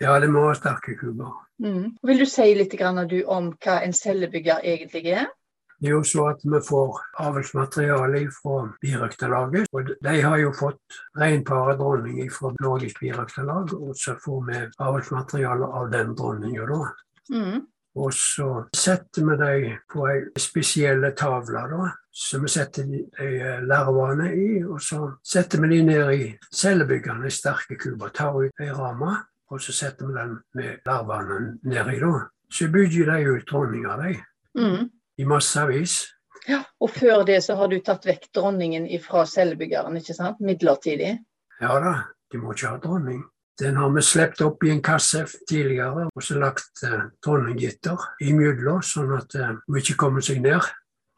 Ja, 0.00 0.20
det 0.20 0.28
må 0.30 0.44
være 0.44 0.60
sterke 0.60 0.94
kuber. 1.00 1.32
Mm. 1.58 1.96
Vil 2.06 2.22
du 2.22 2.26
si 2.28 2.46
litt 2.54 2.76
grann, 2.78 3.00
du, 3.10 3.22
om 3.26 3.50
hva 3.64 3.80
en 3.82 3.96
cellebygger 3.96 4.62
egentlig 4.62 5.06
er? 5.16 5.26
Det 5.78 5.88
er 5.88 5.94
jo 5.94 6.02
så 6.02 6.24
at 6.32 6.42
vi 6.42 6.58
får 6.66 6.96
avlsmateriale 7.22 8.24
fra 8.34 8.64
birøkterlaget. 8.82 9.68
Og 9.72 9.92
de 10.02 10.14
har 10.22 10.38
jo 10.42 10.52
fått 10.56 10.98
reinparet 11.18 11.78
dronning 11.78 12.32
fra 12.34 12.50
Norges 12.58 12.96
birøkterlag, 12.98 13.74
og 13.78 13.94
så 13.96 14.16
får 14.24 14.40
vi 14.48 14.62
avlsmateriale 14.82 15.68
av 15.80 15.90
den 15.94 16.14
dronninga 16.18 16.66
da. 16.66 16.80
Mm. 17.30 17.66
Og 17.98 18.12
så 18.14 18.48
setter 18.76 19.24
vi 19.26 19.36
dem 19.38 19.78
på 19.90 20.04
ei 20.10 20.18
spesielle 20.38 21.12
tavle, 21.18 21.64
da. 21.70 21.88
Så 22.10 22.40
vi 22.42 22.50
setter 22.50 22.86
de, 22.90 23.04
lærvane 23.18 23.66
larvene 23.70 24.28
i, 24.34 24.48
og 24.66 24.82
så 24.82 25.12
setter 25.22 25.62
vi 25.62 25.76
de 25.76 25.82
ned 25.86 26.12
i 26.14 26.28
cellebyggerne, 26.54 27.26
i 27.26 27.34
sterke 27.34 27.78
kuber. 27.78 28.10
Tar 28.14 28.34
ut 28.34 28.62
ei 28.62 28.70
ramme, 28.74 29.14
og 29.50 29.62
så 29.62 29.74
setter 29.74 30.10
vi 30.10 30.18
den 30.18 30.36
med 30.58 30.86
larvene 30.86 31.56
nedi, 31.62 31.98
da. 32.02 32.26
Så 32.50 32.70
bygger 32.72 33.12
de 33.12 33.36
ut 33.36 33.50
dronninga, 33.50 33.98
de. 34.02 34.14
Mm. 34.58 34.88
I 35.18 35.26
massevis. 35.26 36.04
Ja, 36.48 36.62
Og 36.80 36.90
før 36.90 37.24
det 37.26 37.42
så 37.44 37.56
har 37.58 37.68
du 37.68 37.80
tatt 37.84 38.06
vekk 38.08 38.30
dronningen 38.34 38.86
fra 39.04 39.26
cellebyggeren, 39.28 39.98
ikke 40.00 40.14
sant? 40.16 40.40
Midlertidig. 40.40 41.18
Ja 41.60 41.74
da, 41.82 41.94
de 42.32 42.40
må 42.40 42.54
ikke 42.54 42.72
ha 42.72 42.80
dronning. 42.80 43.24
Den 43.58 43.76
har 43.76 43.90
vi 43.90 44.02
sluppet 44.06 44.44
opp 44.46 44.62
i 44.64 44.70
en 44.70 44.82
kasse 44.82 45.24
tidligere 45.50 46.06
og 46.06 46.22
så 46.22 46.38
lagt 46.38 46.84
eh, 46.86 47.08
dronninggitter 47.24 48.04
imellom, 48.22 48.84
sånn 48.86 49.16
at 49.16 49.34
eh, 49.34 49.56
hun 49.66 49.80
ikke 49.80 49.96
kommer 49.98 50.22
seg 50.22 50.38
ned. 50.44 50.62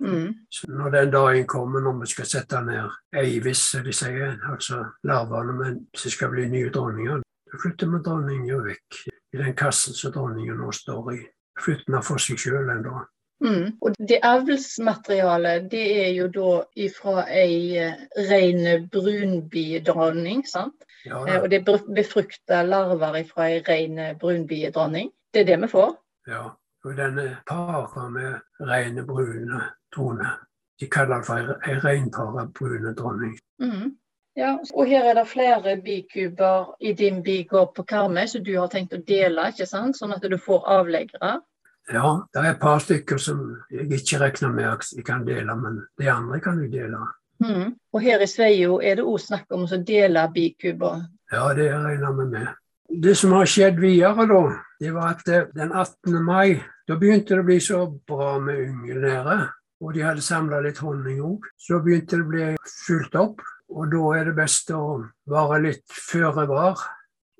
Mm. 0.00 0.32
Så 0.48 0.70
når 0.72 0.94
den 0.94 1.10
dagen 1.12 1.46
kommer 1.46 1.84
når 1.84 1.98
vi 2.00 2.08
skal 2.14 2.28
sette 2.30 2.62
ned 2.64 2.88
Eivis, 3.20 3.66
som 3.74 3.84
de 3.84 3.92
sier, 3.92 4.38
altså 4.48 4.80
larvene, 5.04 5.52
men 5.58 5.78
som 5.92 6.14
skal 6.14 6.32
bli 6.32 6.48
nye 6.48 6.72
dronninger, 6.72 7.20
da 7.20 7.60
flytter 7.60 7.92
vi 7.92 8.00
dronningen 8.06 8.64
vekk 8.64 9.02
i 9.12 9.42
den 9.42 9.54
kassen 9.58 9.94
som 9.94 10.14
dronningen 10.14 10.56
nå 10.56 10.72
står 10.72 11.12
i. 11.18 11.20
Flytter 11.60 11.92
den 11.92 12.06
for 12.06 12.22
seg 12.22 12.40
sjøl 12.40 12.72
ennå. 12.72 13.04
Mm. 13.40 13.78
Og 13.80 13.94
det 14.08 14.18
avlsmaterialet 14.22 15.70
det 15.72 15.84
er 16.04 16.10
jo 16.12 16.28
da 16.34 16.52
ifra 16.76 17.24
ei 17.32 17.80
rein 18.28 18.64
ren 18.66 18.88
brunbiedronning, 18.92 20.44
sant? 20.48 20.84
Ja, 21.06 21.22
ja. 21.26 21.40
Og 21.40 21.48
det 21.50 21.62
er 21.62 21.92
befrukta 21.96 22.62
larver 22.62 23.22
ifra 23.22 23.48
ei 23.48 23.62
rein 23.68 24.00
brunbiedronning. 24.20 25.10
Det 25.32 25.40
er 25.40 25.52
det 25.52 25.60
vi 25.62 25.72
får. 25.76 25.94
ja. 26.28 26.48
Og 26.84 26.96
den 26.96 27.18
er 27.18 27.36
para 27.46 28.08
med 28.08 28.40
rene 28.60 29.02
brune 29.06 29.60
droner. 29.94 30.38
De 30.80 30.86
kaller 30.86 31.16
det 31.16 31.26
for 31.26 31.50
ei 31.68 31.74
reinpara 31.84 32.46
brune 32.58 32.94
dronning. 32.94 33.38
Mm. 33.60 33.96
Ja, 34.36 34.56
og 34.74 34.86
her 34.86 35.04
er 35.04 35.14
det 35.14 35.28
flere 35.28 35.76
bikuber 35.84 36.76
i 36.80 36.92
din 36.92 37.22
bigård 37.22 37.74
på 37.76 37.82
Karmøy 37.82 38.26
som 38.26 38.44
du 38.44 38.54
har 38.56 38.70
tenkt 38.72 38.94
å 38.96 39.02
dele, 39.08 39.48
ikke 39.50 39.66
sant? 39.66 39.98
sånn 39.98 40.14
at 40.16 40.22
du 40.22 40.38
får 40.38 40.64
avleggere. 40.78 41.40
Ja, 41.90 42.10
det 42.32 42.42
er 42.42 42.52
et 42.52 42.60
par 42.62 42.78
stykker 42.82 43.18
som 43.18 43.40
jeg 43.72 43.88
ikke 43.98 44.20
regner 44.22 44.52
med 44.54 44.68
at 44.70 44.92
jeg 44.94 45.04
kan 45.06 45.24
dele, 45.26 45.56
men 45.58 45.80
de 45.98 46.10
andre 46.10 46.40
kan 46.40 46.60
jeg 46.62 46.72
dele. 46.72 47.00
Mm. 47.40 47.74
Og 47.92 48.02
her 48.04 48.22
i 48.22 48.28
Sveio 48.28 48.80
er 48.84 49.00
det 49.00 49.06
òg 49.08 49.18
snakk 49.22 49.50
om 49.56 49.64
å 49.64 49.80
dele 49.86 50.26
bikuber. 50.34 51.06
Ja, 51.32 51.48
det 51.56 51.70
regner 51.72 52.16
vi 52.18 52.26
med. 52.34 52.50
Det 52.90 53.14
som 53.16 53.32
har 53.32 53.46
skjedd 53.46 53.78
videre, 53.80 54.26
da, 54.26 54.42
det 54.82 54.92
var 54.94 55.14
at 55.14 55.28
eh, 55.30 55.46
den 55.54 55.72
18. 55.72 56.18
mai 56.26 56.60
da 56.90 56.96
begynte 56.98 57.36
det 57.36 57.44
å 57.44 57.46
bli 57.46 57.60
så 57.62 57.84
bra 58.08 58.34
med 58.42 58.64
yngel 58.64 59.02
nede. 59.04 59.36
Og 59.80 59.94
de 59.94 60.02
hadde 60.04 60.24
samla 60.24 60.58
litt 60.64 60.80
honning 60.82 61.20
òg. 61.24 61.46
Så 61.56 61.78
begynte 61.84 62.18
det 62.18 62.24
å 62.24 62.30
bli 62.32 62.46
fylt 62.66 63.14
opp. 63.16 63.44
Og 63.70 63.92
da 63.92 64.08
er 64.18 64.26
det 64.26 64.34
best 64.40 64.72
å 64.74 64.82
være 65.30 65.60
litt 65.68 65.84
føre 65.94 66.48
var. 66.50 66.82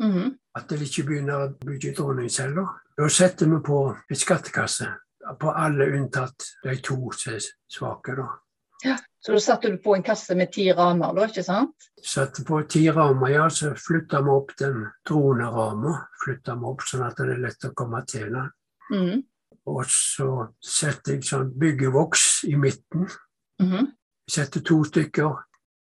Mhm. 0.00 0.36
At 0.60 0.68
det 0.68 0.84
ikke 0.84 1.06
begynner 1.08 1.46
å 1.46 1.52
bygge 1.64 1.94
dronningceller. 1.96 2.76
Da 3.00 3.08
setter 3.08 3.48
vi 3.48 3.62
på 3.64 3.80
et 4.10 4.20
skattekasse 4.20 4.90
på 5.40 5.52
alle 5.56 5.86
unntatt 5.96 6.44
de 6.64 6.76
to 6.84 6.98
som 7.16 7.34
er 7.34 7.44
svake. 7.70 8.16
da. 8.16 8.28
Så 9.20 9.32
da 9.32 9.40
satte 9.40 9.70
du 9.70 9.76
på 9.76 9.94
en 9.94 10.02
kasse 10.02 10.34
med 10.34 10.52
ti 10.52 10.64
ramer, 10.72 11.12
da, 11.12 11.26
ikke 11.28 11.44
sant? 11.44 11.88
Satte 12.04 12.44
på 12.48 12.62
ti 12.72 12.86
ramer, 12.90 13.28
ja, 13.34 13.48
så 13.52 13.74
flytta 13.76 14.22
vi 14.24 14.32
opp 14.32 14.54
den 14.58 14.86
droneramma. 15.08 15.92
Flytta 16.24 16.56
vi 16.56 16.70
opp 16.70 16.86
sånn 16.88 17.04
at 17.04 17.20
det 17.20 17.34
er 17.34 17.42
lett 17.44 17.68
å 17.68 17.74
komme 17.76 18.00
til 18.08 18.30
den. 18.32 18.48
Mm. 18.90 19.20
Og 19.68 19.84
så 19.92 20.30
setter 20.64 21.18
jeg 21.18 21.28
sånn 21.28 21.52
byggevoks 21.60 22.46
i 22.48 22.56
midten. 22.56 23.08
Mm 23.60 23.70
-hmm. 23.70 23.86
setter 24.30 24.60
to 24.60 24.84
stykker. 24.84 25.36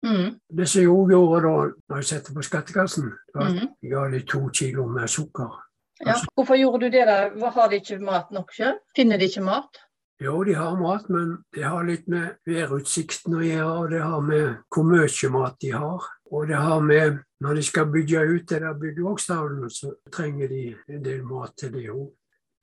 Mhm. 0.03 0.39
Det 0.57 0.67
som 0.69 0.81
jeg 0.81 0.89
også 0.89 1.09
gjorde 1.09 1.41
da 1.41 1.71
når 1.89 1.95
jeg 1.95 2.05
setter 2.05 2.33
på 2.33 2.41
skattekassen, 2.45 3.11
var 3.35 3.45
at 3.47 3.53
Mhm. 3.53 3.67
jeg 3.83 3.91
ga 3.91 4.07
de 4.11 4.19
to 4.25 4.49
kilo 4.53 4.87
med 4.87 5.07
sukker. 5.09 5.63
Ja. 6.05 6.13
Hvorfor 6.35 6.55
gjorde 6.57 6.85
du 6.85 6.89
det? 6.91 7.05
da? 7.07 7.49
Har 7.49 7.67
de 7.69 7.75
ikke 7.75 7.99
mat 7.99 8.31
nok 8.31 8.51
sjøl? 8.53 8.77
Finner 8.95 9.17
de 9.17 9.23
ikke 9.25 9.41
mat? 9.43 9.77
Jo, 10.21 10.43
de 10.43 10.53
har 10.55 10.75
mat, 10.75 11.09
men 11.09 11.37
det 11.53 11.63
har 11.63 11.83
litt 11.83 12.07
med 12.07 12.35
værutsikten 12.47 13.33
å 13.37 13.41
gjøre, 13.41 13.79
og 13.79 13.89
det 13.89 14.01
har 14.01 14.19
med 14.21 14.55
hvor 14.73 14.83
mye 14.83 15.29
mat 15.31 15.55
de 15.61 15.71
har. 15.71 16.01
Og 16.31 16.47
det 16.47 16.55
har 16.55 16.79
med 16.81 17.19
Når 17.39 17.53
de 17.53 17.61
skal 17.63 17.85
bygge 17.85 18.17
ut 18.35 18.49
det 18.49 18.61
der 18.61 18.73
byggevoksstavlene, 18.73 19.69
så 19.69 19.93
trenger 20.11 20.47
de 20.47 20.75
en 20.89 21.03
del 21.03 21.23
mat 21.23 21.51
til 21.55 21.71
det 21.71 21.89
òg. 21.89 22.11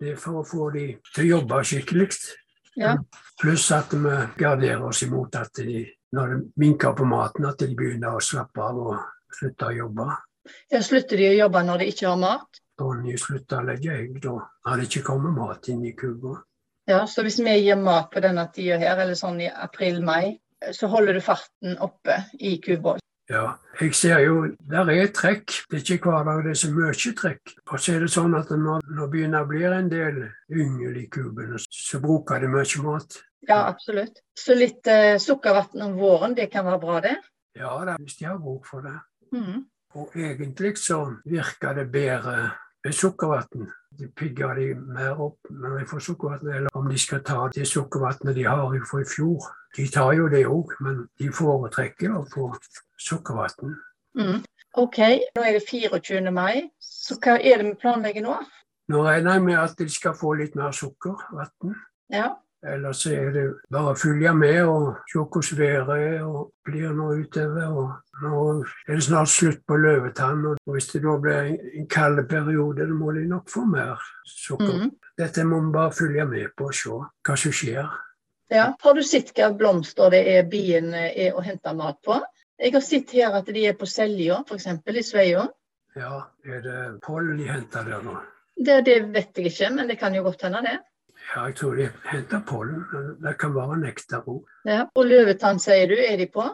Det 0.00 0.08
er 0.12 0.16
for 0.16 0.42
å 0.42 0.46
få 0.46 0.72
de 0.72 0.96
til 1.14 1.24
å 1.24 1.38
jobbe 1.38 1.60
skikkelig. 1.64 2.10
Ja. 2.76 2.96
Pluss 3.40 3.70
at 3.70 3.92
vi 3.92 4.08
garderer 4.36 4.82
oss 4.82 5.02
imot 5.02 5.36
at 5.36 5.50
de, 5.56 5.86
når 6.14 6.33
det 6.33 6.38
minker 6.61 6.94
på 6.97 7.06
maten, 7.09 7.47
at 7.49 7.59
de 7.61 7.75
begynner 7.75 8.16
å 8.16 8.23
slappe 8.23 8.62
av 8.62 8.80
og 8.80 8.97
slutte 9.35 9.71
å 9.71 9.76
jobbe. 9.76 10.09
Ja, 10.73 10.80
slutter 10.85 11.21
de 11.21 11.30
å 11.30 11.38
jobbe 11.38 11.62
når 11.66 11.83
de 11.83 11.90
ikke 11.92 12.09
har 12.11 12.21
mat? 12.21 12.61
Dronningen 12.78 13.21
slutter 13.21 13.62
å 13.62 13.68
legge 13.68 13.94
egg 13.94 14.18
da, 14.23 14.35
har 14.66 14.80
det 14.80 14.88
ikke 14.88 15.06
kommet 15.06 15.37
mat 15.37 15.71
inn 15.73 15.85
i 15.87 15.94
kuba. 15.97 16.40
Ja, 16.90 17.06
Så 17.06 17.23
hvis 17.25 17.38
vi 17.40 17.54
gir 17.64 17.78
mat 17.80 18.11
på 18.12 18.21
denne 18.21 18.44
tida 18.52 18.76
her, 18.83 18.99
eller 19.00 19.16
sånn 19.16 19.40
i 19.40 19.49
april-mai, 19.49 20.37
så 20.73 20.88
holder 20.92 21.16
du 21.16 21.23
farten 21.25 21.78
oppe 21.80 22.18
i 22.40 22.59
kuba? 22.61 22.99
Ja, 23.31 23.54
jeg 23.81 23.95
ser 23.97 24.19
jo 24.21 24.40
der 24.69 24.90
er 24.93 25.07
trekk. 25.16 25.52
Det 25.71 25.78
er 25.78 25.93
ikke 25.97 26.11
hver 26.12 26.26
dag 26.28 26.43
det 26.45 26.50
er 26.52 26.59
så 26.61 26.73
mye 26.75 27.12
trekk. 27.16 27.54
Og 27.71 27.81
så 27.81 27.95
er 27.95 28.04
det 28.04 28.11
sånn 28.12 28.37
at 28.37 28.50
når 28.52 28.83
når 28.85 28.99
det 29.00 29.11
begynner 29.14 29.47
å 29.47 29.49
bli 29.49 29.62
en 29.64 29.88
del 29.88 30.19
yngel 30.52 30.99
i 31.00 31.07
kubene, 31.09 31.59
så 31.59 32.00
bruker 32.04 32.45
de 32.45 32.50
mye 32.52 32.83
mat. 32.85 33.16
Ja, 33.49 33.62
absolutt. 33.69 34.21
Så 34.37 34.57
litt 34.57 34.87
eh, 34.88 35.16
sukkervann 35.21 35.87
om 35.87 35.97
våren, 35.97 36.35
det 36.37 36.50
kan 36.52 36.66
være 36.66 36.81
bra, 36.81 37.00
det? 37.04 37.16
Ja 37.57 37.73
da, 37.87 37.97
hvis 38.00 38.19
de 38.19 38.28
har 38.28 38.38
bruk 38.40 38.66
for 38.69 38.85
det. 38.85 38.97
Mm. 39.33 39.64
Og 39.95 40.16
egentlig 40.19 40.76
så 40.81 41.00
virker 41.25 41.76
det 41.78 41.88
bedre 41.93 42.50
med 42.85 42.97
sukkervann. 42.97 43.69
De 43.98 44.08
pigger 44.18 44.54
de 44.58 44.72
mer 44.74 45.20
opp 45.22 45.50
når 45.50 45.78
de 45.78 45.86
får 45.86 46.02
sukkervann, 46.08 46.48
eller 46.50 46.78
om 46.78 46.88
de 46.90 46.98
skal 46.98 47.22
ta 47.26 47.48
det 47.54 47.66
sukkervannet 47.70 48.34
de 48.34 48.46
har 48.46 48.74
fra 48.90 49.02
i 49.02 49.06
fjor. 49.08 49.46
De 49.76 49.86
tar 49.90 50.12
jo 50.18 50.28
det 50.32 50.44
òg, 50.50 50.74
men 50.82 51.04
de 51.20 51.30
foretrekker 51.34 52.14
å 52.14 52.24
få 52.32 52.50
sukkervann. 52.98 53.76
Mm. 54.18 54.42
OK, 54.82 54.98
nå 55.36 55.46
er 55.46 55.58
det 55.58 55.64
24. 55.68 56.30
mai, 56.34 56.70
så 56.82 57.18
hva 57.22 57.38
er 57.38 57.62
det 57.62 57.68
vi 57.68 57.74
planlegger 57.78 58.26
nå? 58.26 58.38
Nå 58.90 59.02
regner 59.06 59.38
jeg 59.38 59.44
med 59.46 59.58
at 59.62 59.78
de 59.78 59.86
skal 59.90 60.16
få 60.18 60.34
litt 60.40 60.56
mer 60.58 60.74
sukkervann. 60.74 61.76
Ja. 62.12 62.34
Ellers 62.64 63.02
er 63.06 63.30
det 63.35 63.42
bare 63.71 63.92
å 63.92 63.99
følge 63.99 64.30
med 64.35 64.61
og 64.64 64.94
se 65.11 65.18
hvordan 65.21 65.59
været 65.59 65.90
er 66.14 66.23
og 66.25 66.52
blir 66.64 66.94
nå 66.97 67.11
utover. 67.21 67.66
Og 67.76 68.23
nå 68.23 68.38
er 68.88 68.94
det 68.94 69.04
snart 69.04 69.28
slutt 69.28 69.61
på 69.68 69.76
løvetann, 69.76 70.47
og 70.52 70.73
hvis 70.73 70.88
det 70.92 71.02
da 71.02 71.16
blir 71.21 71.40
en- 71.42 71.87
kald 71.90 72.23
periode, 72.28 72.87
da 72.88 72.94
må 72.94 73.12
de 73.12 73.26
nok 73.28 73.50
få 73.50 73.64
mer 73.68 74.00
sukker. 74.26 74.85
Mm. 74.85 74.90
Dette 75.18 75.44
må 75.44 75.61
vi 75.61 75.73
bare 75.73 75.92
følge 75.92 76.25
med 76.26 76.49
på 76.56 76.64
og 76.71 76.75
se 76.75 76.90
hva 76.90 77.37
som 77.37 77.52
skjer. 77.52 77.90
ja. 78.50 78.73
Har 78.80 78.94
du 78.94 79.02
sett 79.02 79.35
hva 79.35 79.50
blomster 79.59 80.11
det 80.11 80.26
er 80.28 80.49
biene 80.49 81.11
er 81.16 81.33
å 81.35 81.42
hente 81.42 81.75
mat 81.75 81.99
på? 82.02 82.23
Jeg 82.59 82.73
har 82.73 82.80
sett 82.80 83.11
her 83.11 83.35
at 83.35 83.47
de 83.47 83.66
er 83.66 83.75
på 83.75 83.87
Selja, 83.87 84.42
f.eks. 84.49 84.66
i 84.87 85.02
Sveio. 85.02 85.49
Ja, 85.97 86.23
er 86.47 86.61
det 86.61 87.00
pollen 87.02 87.37
de 87.37 87.44
henter 87.44 87.85
der 87.85 88.02
nå? 88.02 88.16
Det, 88.56 88.85
det 88.87 89.12
vet 89.12 89.37
jeg 89.37 89.47
ikke, 89.50 89.71
men 89.75 89.88
det 89.88 89.99
kan 89.99 90.14
jo 90.14 90.23
godt 90.23 90.42
hende, 90.42 90.62
det. 90.62 90.78
Ja, 91.31 91.47
jeg 91.49 91.57
tror 91.59 91.78
de 91.78 91.88
henter 92.11 92.43
pollen. 92.47 92.85
Det 93.23 93.37
kan 93.40 93.54
være 93.54 93.81
nektar 93.81 94.28
òg. 94.28 94.45
Ja. 94.69 94.85
Og 94.95 95.09
løvetann, 95.09 95.59
sier 95.62 95.88
du, 95.90 95.97
er 95.99 96.21
de 96.21 96.28
på? 96.31 96.47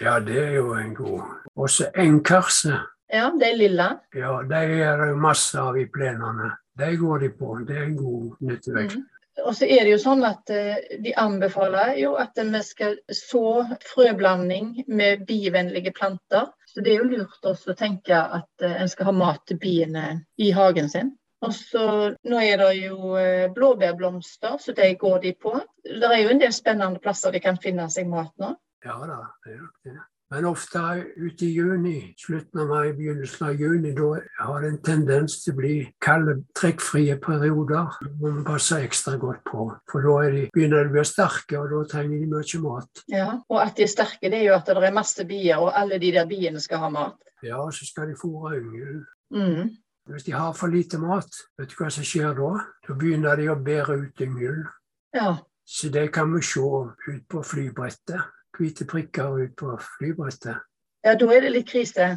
Ja, 0.00 0.18
det 0.22 0.38
er 0.44 0.56
jo 0.60 0.74
en 0.78 0.94
god. 0.94 1.24
Også 1.56 1.88
engkarse. 1.96 2.76
Ja, 3.12 3.30
det 3.40 3.52
er 3.52 3.56
lilla. 3.56 3.88
Ja, 4.14 4.36
de 4.46 4.64
er 4.84 5.00
det 5.00 5.14
masse 5.18 5.58
av 5.58 5.78
i 5.80 5.86
plenene. 5.90 6.52
De 6.78 6.96
går 6.96 7.24
de 7.24 7.30
på. 7.34 7.56
Det 7.66 7.76
er 7.76 7.86
en 7.88 7.96
god 7.96 8.36
nyttevekst. 8.44 9.00
Mm. 9.00 9.06
Og 9.46 9.54
så 9.54 9.68
er 9.70 9.84
det 9.86 9.92
jo 9.92 10.00
sånn 10.02 10.24
at 10.26 10.50
eh, 10.50 10.78
de 11.02 11.12
anbefaler 11.18 11.94
jo 12.00 12.14
at 12.18 12.38
vi 12.38 12.60
skal 12.66 12.96
så 13.14 13.62
frøblanding 13.86 14.72
med 14.86 15.24
bivennlige 15.28 15.92
planter. 15.94 16.50
Så 16.66 16.82
det 16.82 16.94
er 16.94 17.02
jo 17.02 17.10
lurt 17.12 17.46
også 17.46 17.72
å 17.72 17.78
tenke 17.78 18.18
at 18.18 18.66
eh, 18.66 18.80
en 18.82 18.90
skal 18.90 19.10
ha 19.10 19.14
mat 19.14 19.44
til 19.46 19.60
biene 19.62 20.06
i 20.36 20.50
hagen 20.54 20.90
sin. 20.90 21.14
Og 21.46 21.54
så 21.54 21.86
Nå 22.26 22.42
er 22.42 22.58
det 22.60 22.72
jo 22.80 23.14
eh, 23.20 23.46
blåbærblomster, 23.54 24.58
så 24.58 24.74
de 24.74 24.92
går 24.98 25.18
de 25.22 25.34
på. 25.38 25.54
Det 25.84 26.10
er 26.10 26.22
jo 26.24 26.34
en 26.34 26.42
del 26.42 26.54
spennende 26.54 27.02
plasser 27.02 27.34
de 27.34 27.42
kan 27.42 27.60
finne 27.62 27.86
seg 27.94 28.10
mat 28.10 28.32
nå. 28.42 28.54
Ja 28.84 28.98
da, 29.06 29.24
det 29.44 29.54
er 29.54 29.60
nok 29.62 29.84
det. 29.86 29.98
Men 30.30 30.44
ofte 30.44 30.80
ute 31.16 31.46
i 31.46 31.54
juni, 31.56 32.12
slutten 32.20 32.60
av 32.60 32.68
mai, 32.68 32.90
begynnelsen 32.92 33.46
av 33.46 33.62
juni, 33.62 33.94
da 33.96 34.10
har 34.42 34.60
det 34.60 34.72
en 34.74 34.82
tendens 34.84 35.38
til 35.40 35.54
å 35.54 35.58
bli 35.62 35.76
kalde, 36.04 36.34
trekkfrie 36.58 37.16
perioder. 37.22 37.96
Må 38.20 38.34
man 38.34 38.44
passe 38.44 38.76
ekstra 38.84 39.16
godt 39.22 39.40
på, 39.48 39.70
for 39.88 40.04
da 40.04 40.28
de, 40.34 40.44
begynner 40.52 40.84
de 40.84 40.92
å 40.92 40.96
bli 40.98 41.06
sterke, 41.08 41.62
og 41.62 41.72
da 41.72 41.80
trenger 41.94 42.20
de 42.20 42.28
mye 42.34 42.60
mat. 42.66 43.02
Ja, 43.08 43.30
Og 43.48 43.62
at 43.62 43.80
de 43.80 43.86
er 43.86 43.94
sterke, 43.94 44.28
det 44.28 44.42
er 44.42 44.50
jo 44.50 44.58
at 44.58 44.68
det 44.68 44.76
er 44.76 44.98
masse 45.00 45.24
bier, 45.24 45.64
og 45.64 45.72
alle 45.72 45.96
de 46.02 46.12
der 46.18 46.28
biene 46.28 46.60
skal 46.60 46.84
ha 46.84 46.92
mat. 46.92 47.16
Ja, 47.42 47.64
så 47.72 47.88
skal 47.88 48.12
de 48.12 48.20
fôre 48.20 48.58
yngelen. 48.60 49.06
Mm. 49.32 49.76
Hvis 50.08 50.24
de 50.24 50.32
har 50.32 50.52
for 50.56 50.72
lite 50.72 50.98
mat, 50.98 51.28
vet 51.58 51.68
du 51.68 51.76
hva 51.76 51.90
som 51.92 52.04
skjer 52.06 52.32
da? 52.38 52.52
Da 52.86 52.94
begynner 52.96 53.36
de 53.36 53.50
å 53.52 53.56
bære 53.60 53.98
ut 54.06 54.22
yngelen. 54.24 54.64
Ja. 55.12 55.34
Så 55.68 55.90
det 55.92 56.06
kan 56.14 56.32
vi 56.32 56.40
se 56.42 56.60
ut 56.60 57.26
på 57.28 57.42
flybrettet. 57.44 58.30
Hvite 58.56 58.86
prikker 58.88 59.36
ut 59.44 59.52
på 59.56 59.74
flybrettet. 59.84 60.64
ja, 61.04 61.14
da 61.14 61.26
er 61.34 61.44
det 61.44 61.50
litt 61.52 61.68
krise. 61.68 62.08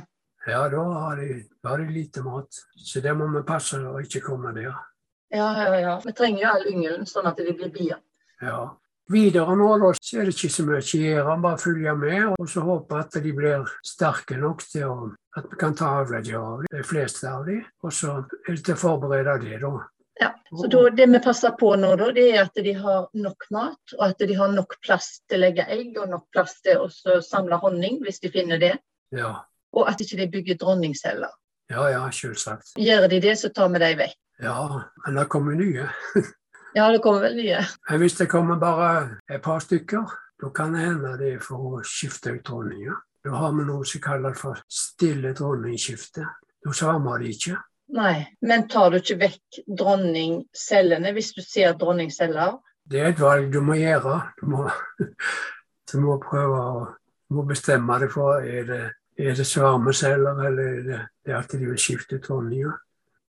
Ja, 0.47 0.61
da 0.69 0.81
har 0.81 1.19
de, 1.19 1.43
da 1.61 1.69
har 1.69 1.83
de 1.83 1.91
lite 1.91 2.23
mat. 2.23 2.47
Så 2.75 3.01
det 3.03 3.13
må 3.13 3.27
vi 3.35 3.43
passe 3.45 3.77
å 3.77 3.99
ikke 4.01 4.23
komme 4.25 4.53
der. 4.55 4.71
Ja, 5.31 5.51
ja, 5.59 5.75
ja. 5.79 5.99
Vi 6.05 6.13
trenger 6.13 6.41
jo 6.41 6.53
all 6.53 6.65
yngelen, 6.71 7.05
sånn 7.05 7.27
at 7.27 7.37
de 7.37 7.53
blir 7.53 7.69
bier. 7.71 7.99
Ja. 8.41 8.71
Videre 9.11 9.55
nå 9.59 9.69
da, 9.81 9.91
så 9.99 10.19
er 10.21 10.27
det 10.29 10.35
ikke 10.35 10.49
så 10.55 10.65
mye 10.67 10.81
å 10.81 10.99
gjøre. 11.01 11.37
Bare 11.43 11.61
følge 11.61 11.95
med 11.99 12.35
og 12.37 12.49
så 12.49 12.63
håpe 12.65 12.99
at 12.99 13.17
de 13.23 13.33
blir 13.37 13.65
sterke 13.85 14.37
nok 14.39 14.63
til 14.71 14.85
å, 14.89 14.95
at 15.37 15.47
vi 15.51 15.59
kan 15.61 15.75
ta 15.77 15.89
avlegger 16.01 16.37
av 16.39 16.63
de 16.71 16.83
fleste 16.87 17.29
av 17.29 17.45
dem. 17.49 17.63
Og 17.83 17.93
så 17.95 18.17
er 18.47 18.55
det 18.55 18.63
til 18.67 18.77
å 18.77 18.81
forberede 18.81 19.37
det, 19.45 19.59
da. 19.63 19.73
Ja, 20.21 20.29
så 20.53 20.67
da, 20.69 20.81
Det 20.93 21.07
vi 21.09 21.19
passer 21.23 21.53
på 21.57 21.71
nå, 21.79 21.93
da, 21.97 22.09
det 22.13 22.25
er 22.33 22.41
at 22.43 22.59
de 22.63 22.73
har 22.77 23.07
nok 23.17 23.45
mat, 23.55 23.95
og 23.97 24.03
at 24.09 24.19
de 24.19 24.35
har 24.37 24.51
nok 24.53 24.75
plass 24.85 25.21
til 25.29 25.39
å 25.39 25.45
legge 25.47 25.65
egg 25.71 25.95
og 25.97 26.09
nok 26.11 26.27
plass 26.35 26.57
til 26.61 26.83
å 26.83 27.21
samle 27.25 27.57
honning, 27.63 28.01
hvis 28.03 28.19
de 28.21 28.29
finner 28.33 28.59
det. 28.61 28.75
Ja, 29.15 29.39
Og 29.73 29.87
at 29.87 30.01
ikke 30.03 30.17
de 30.19 30.27
bygger 30.31 30.59
dronningceller. 30.61 31.31
ja, 31.71 31.87
ja 31.89 32.03
selvsagt. 32.11 32.73
Gjør 32.77 33.07
de 33.07 33.19
det, 33.23 33.37
så 33.39 33.49
tar 33.49 33.69
vi 33.71 33.79
dem 33.79 33.97
vekk. 33.97 34.17
Ja, 34.43 34.83
men 35.05 35.15
det 35.15 35.27
kommer 35.29 35.55
nye. 35.55 35.87
Ja, 36.75 36.87
det 36.91 37.01
kommer 37.03 37.25
vel 37.27 37.35
nye. 37.39 37.61
Men 37.89 37.99
hvis 38.03 38.17
det 38.19 38.29
kommer 38.31 38.59
bare 38.59 39.17
et 39.29 39.41
par 39.43 39.59
stykker, 39.63 40.13
da 40.41 40.51
kan 40.55 40.75
det 40.75 40.85
hende 40.85 41.17
det 41.19 41.33
er 41.35 41.41
for 41.43 41.79
å 41.79 41.81
skifte 41.85 42.35
ut 42.37 42.45
dronninga. 42.47 42.95
Da 43.25 43.35
har 43.37 43.51
vi 43.53 43.65
noe 43.67 43.85
som 43.85 44.01
kalles 44.01 44.39
for 44.39 44.61
stille 44.71 45.33
dronningskifte. 45.37 46.25
Da 46.65 46.73
svermer 46.73 47.21
de 47.21 47.33
ikke. 47.35 47.57
Nei, 47.91 48.15
men 48.47 48.69
tar 48.71 48.93
du 48.93 49.01
ikke 49.01 49.19
vekk 49.19 49.59
dronningcellene 49.67 51.11
hvis 51.13 51.33
du 51.35 51.41
ser 51.43 51.75
dronningceller? 51.77 52.55
Det 52.87 53.01
er 53.01 53.11
et 53.11 53.21
valg 53.21 53.51
du 53.51 53.59
må 53.65 53.75
gjøre. 53.77 54.15
Du 54.39 54.47
må, 54.53 54.65
du 55.91 55.95
må 56.01 56.17
prøve 56.23 56.63
å 56.71 56.81
må 57.31 57.45
bestemme 57.47 57.99
deg 58.01 58.11
for 58.11 58.43
er 58.43 58.65
det, 58.67 58.81
er 59.19 59.35
det 59.37 59.47
svermeceller 59.47 60.41
eller 60.47 60.71
er 60.71 60.81
det, 60.87 61.01
det 61.25 61.35
at 61.37 61.53
de 61.53 61.63
vil 61.63 61.79
skifte 61.79 62.17
ut 62.17 62.27
dronninger. 62.27 62.73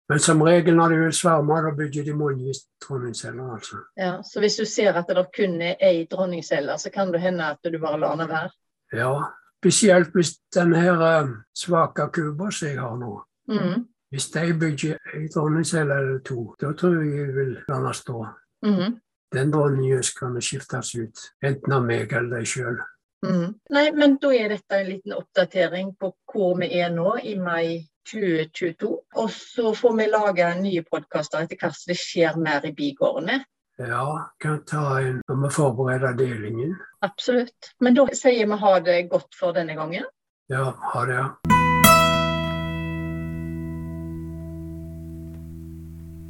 Men 0.09 0.19
som 0.19 0.41
regel 0.41 0.75
når 0.75 0.89
de 0.89 0.95
vil 1.03 1.13
sverme, 1.13 1.59
da 1.61 1.71
bygger 1.77 2.03
de 2.03 2.13
mange 2.17 2.53
dronningceller. 2.81 3.53
altså. 3.53 3.77
Ja, 3.97 4.21
Så 4.23 4.39
hvis 4.39 4.55
du 4.55 4.65
ser 4.65 4.93
at 4.93 5.05
det 5.07 5.25
kun 5.35 5.61
er 5.61 5.75
ei 5.81 6.07
dronningcelle, 6.11 6.77
så 6.77 6.89
kan 6.89 7.13
det 7.13 7.21
hende 7.21 7.45
at 7.45 7.57
du 7.63 7.77
bare 7.79 7.99
lar 7.99 8.15
den 8.15 8.29
være? 8.29 8.49
Ja, 8.93 9.13
spesielt 9.61 10.09
hvis 10.13 10.31
den 10.55 10.73
her 10.75 11.01
eh, 11.01 11.29
svake 11.55 12.09
kuba 12.13 12.51
som 12.51 12.67
jeg 12.67 12.79
har 12.79 12.97
nå. 12.97 13.23
Mhm. 13.47 13.85
Hvis 14.11 14.29
de 14.31 14.53
bygger 14.59 14.97
ei 15.13 15.27
dronningcelle 15.35 15.93
eller 15.93 16.19
to, 16.19 16.55
da 16.61 16.73
tror 16.73 17.03
jeg 17.03 17.19
jeg 17.19 17.35
vil 17.35 17.57
la 17.69 17.75
den 17.75 17.93
stå. 17.93 18.25
Mhm. 18.63 18.99
Den 19.33 19.51
dronningen 19.53 20.03
skal 20.03 20.41
skiftes 20.41 20.95
ut, 20.95 21.19
enten 21.43 21.73
av 21.73 21.83
meg 21.85 22.13
eller 22.13 22.37
deg 22.39 22.47
sjøl. 22.47 22.79
Mm. 23.25 23.59
Nei, 23.69 23.91
men 23.91 24.17
da 24.17 24.31
er 24.33 24.49
dette 24.49 24.77
en 24.79 24.87
liten 24.87 25.13
oppdatering 25.13 25.91
på 25.99 26.13
hvor 26.31 26.57
vi 26.57 26.69
er 26.79 26.89
nå 26.89 27.17
i 27.23 27.35
mai 27.35 27.88
2022. 28.11 28.91
Og 29.15 29.31
så 29.31 29.73
får 29.75 29.95
vi 29.97 30.09
lage 30.09 30.49
nye 30.61 30.83
podkaster 30.87 31.45
etter 31.45 31.59
hvert 31.59 31.77
som 31.77 31.93
det 31.93 31.99
skjer 31.99 32.39
mer 32.41 32.65
i 32.65 32.73
bigårdene. 32.75 33.41
Ja, 33.79 34.31
kan 34.43 34.59
ta 34.67 34.99
en 34.99 35.21
når 35.27 35.43
vi 35.43 35.53
forbereder 35.55 36.17
delingen. 36.19 36.75
Absolutt. 37.05 37.71
Men 37.79 37.95
da 37.95 38.09
sier 38.11 38.47
vi 38.47 38.59
ha 38.65 38.75
det 38.83 39.01
godt 39.13 39.39
for 39.39 39.55
denne 39.55 39.79
gangen. 39.79 40.09
Ja, 40.51 40.73
ha 40.93 41.05
det. 41.05 41.23
ja. 41.23 41.68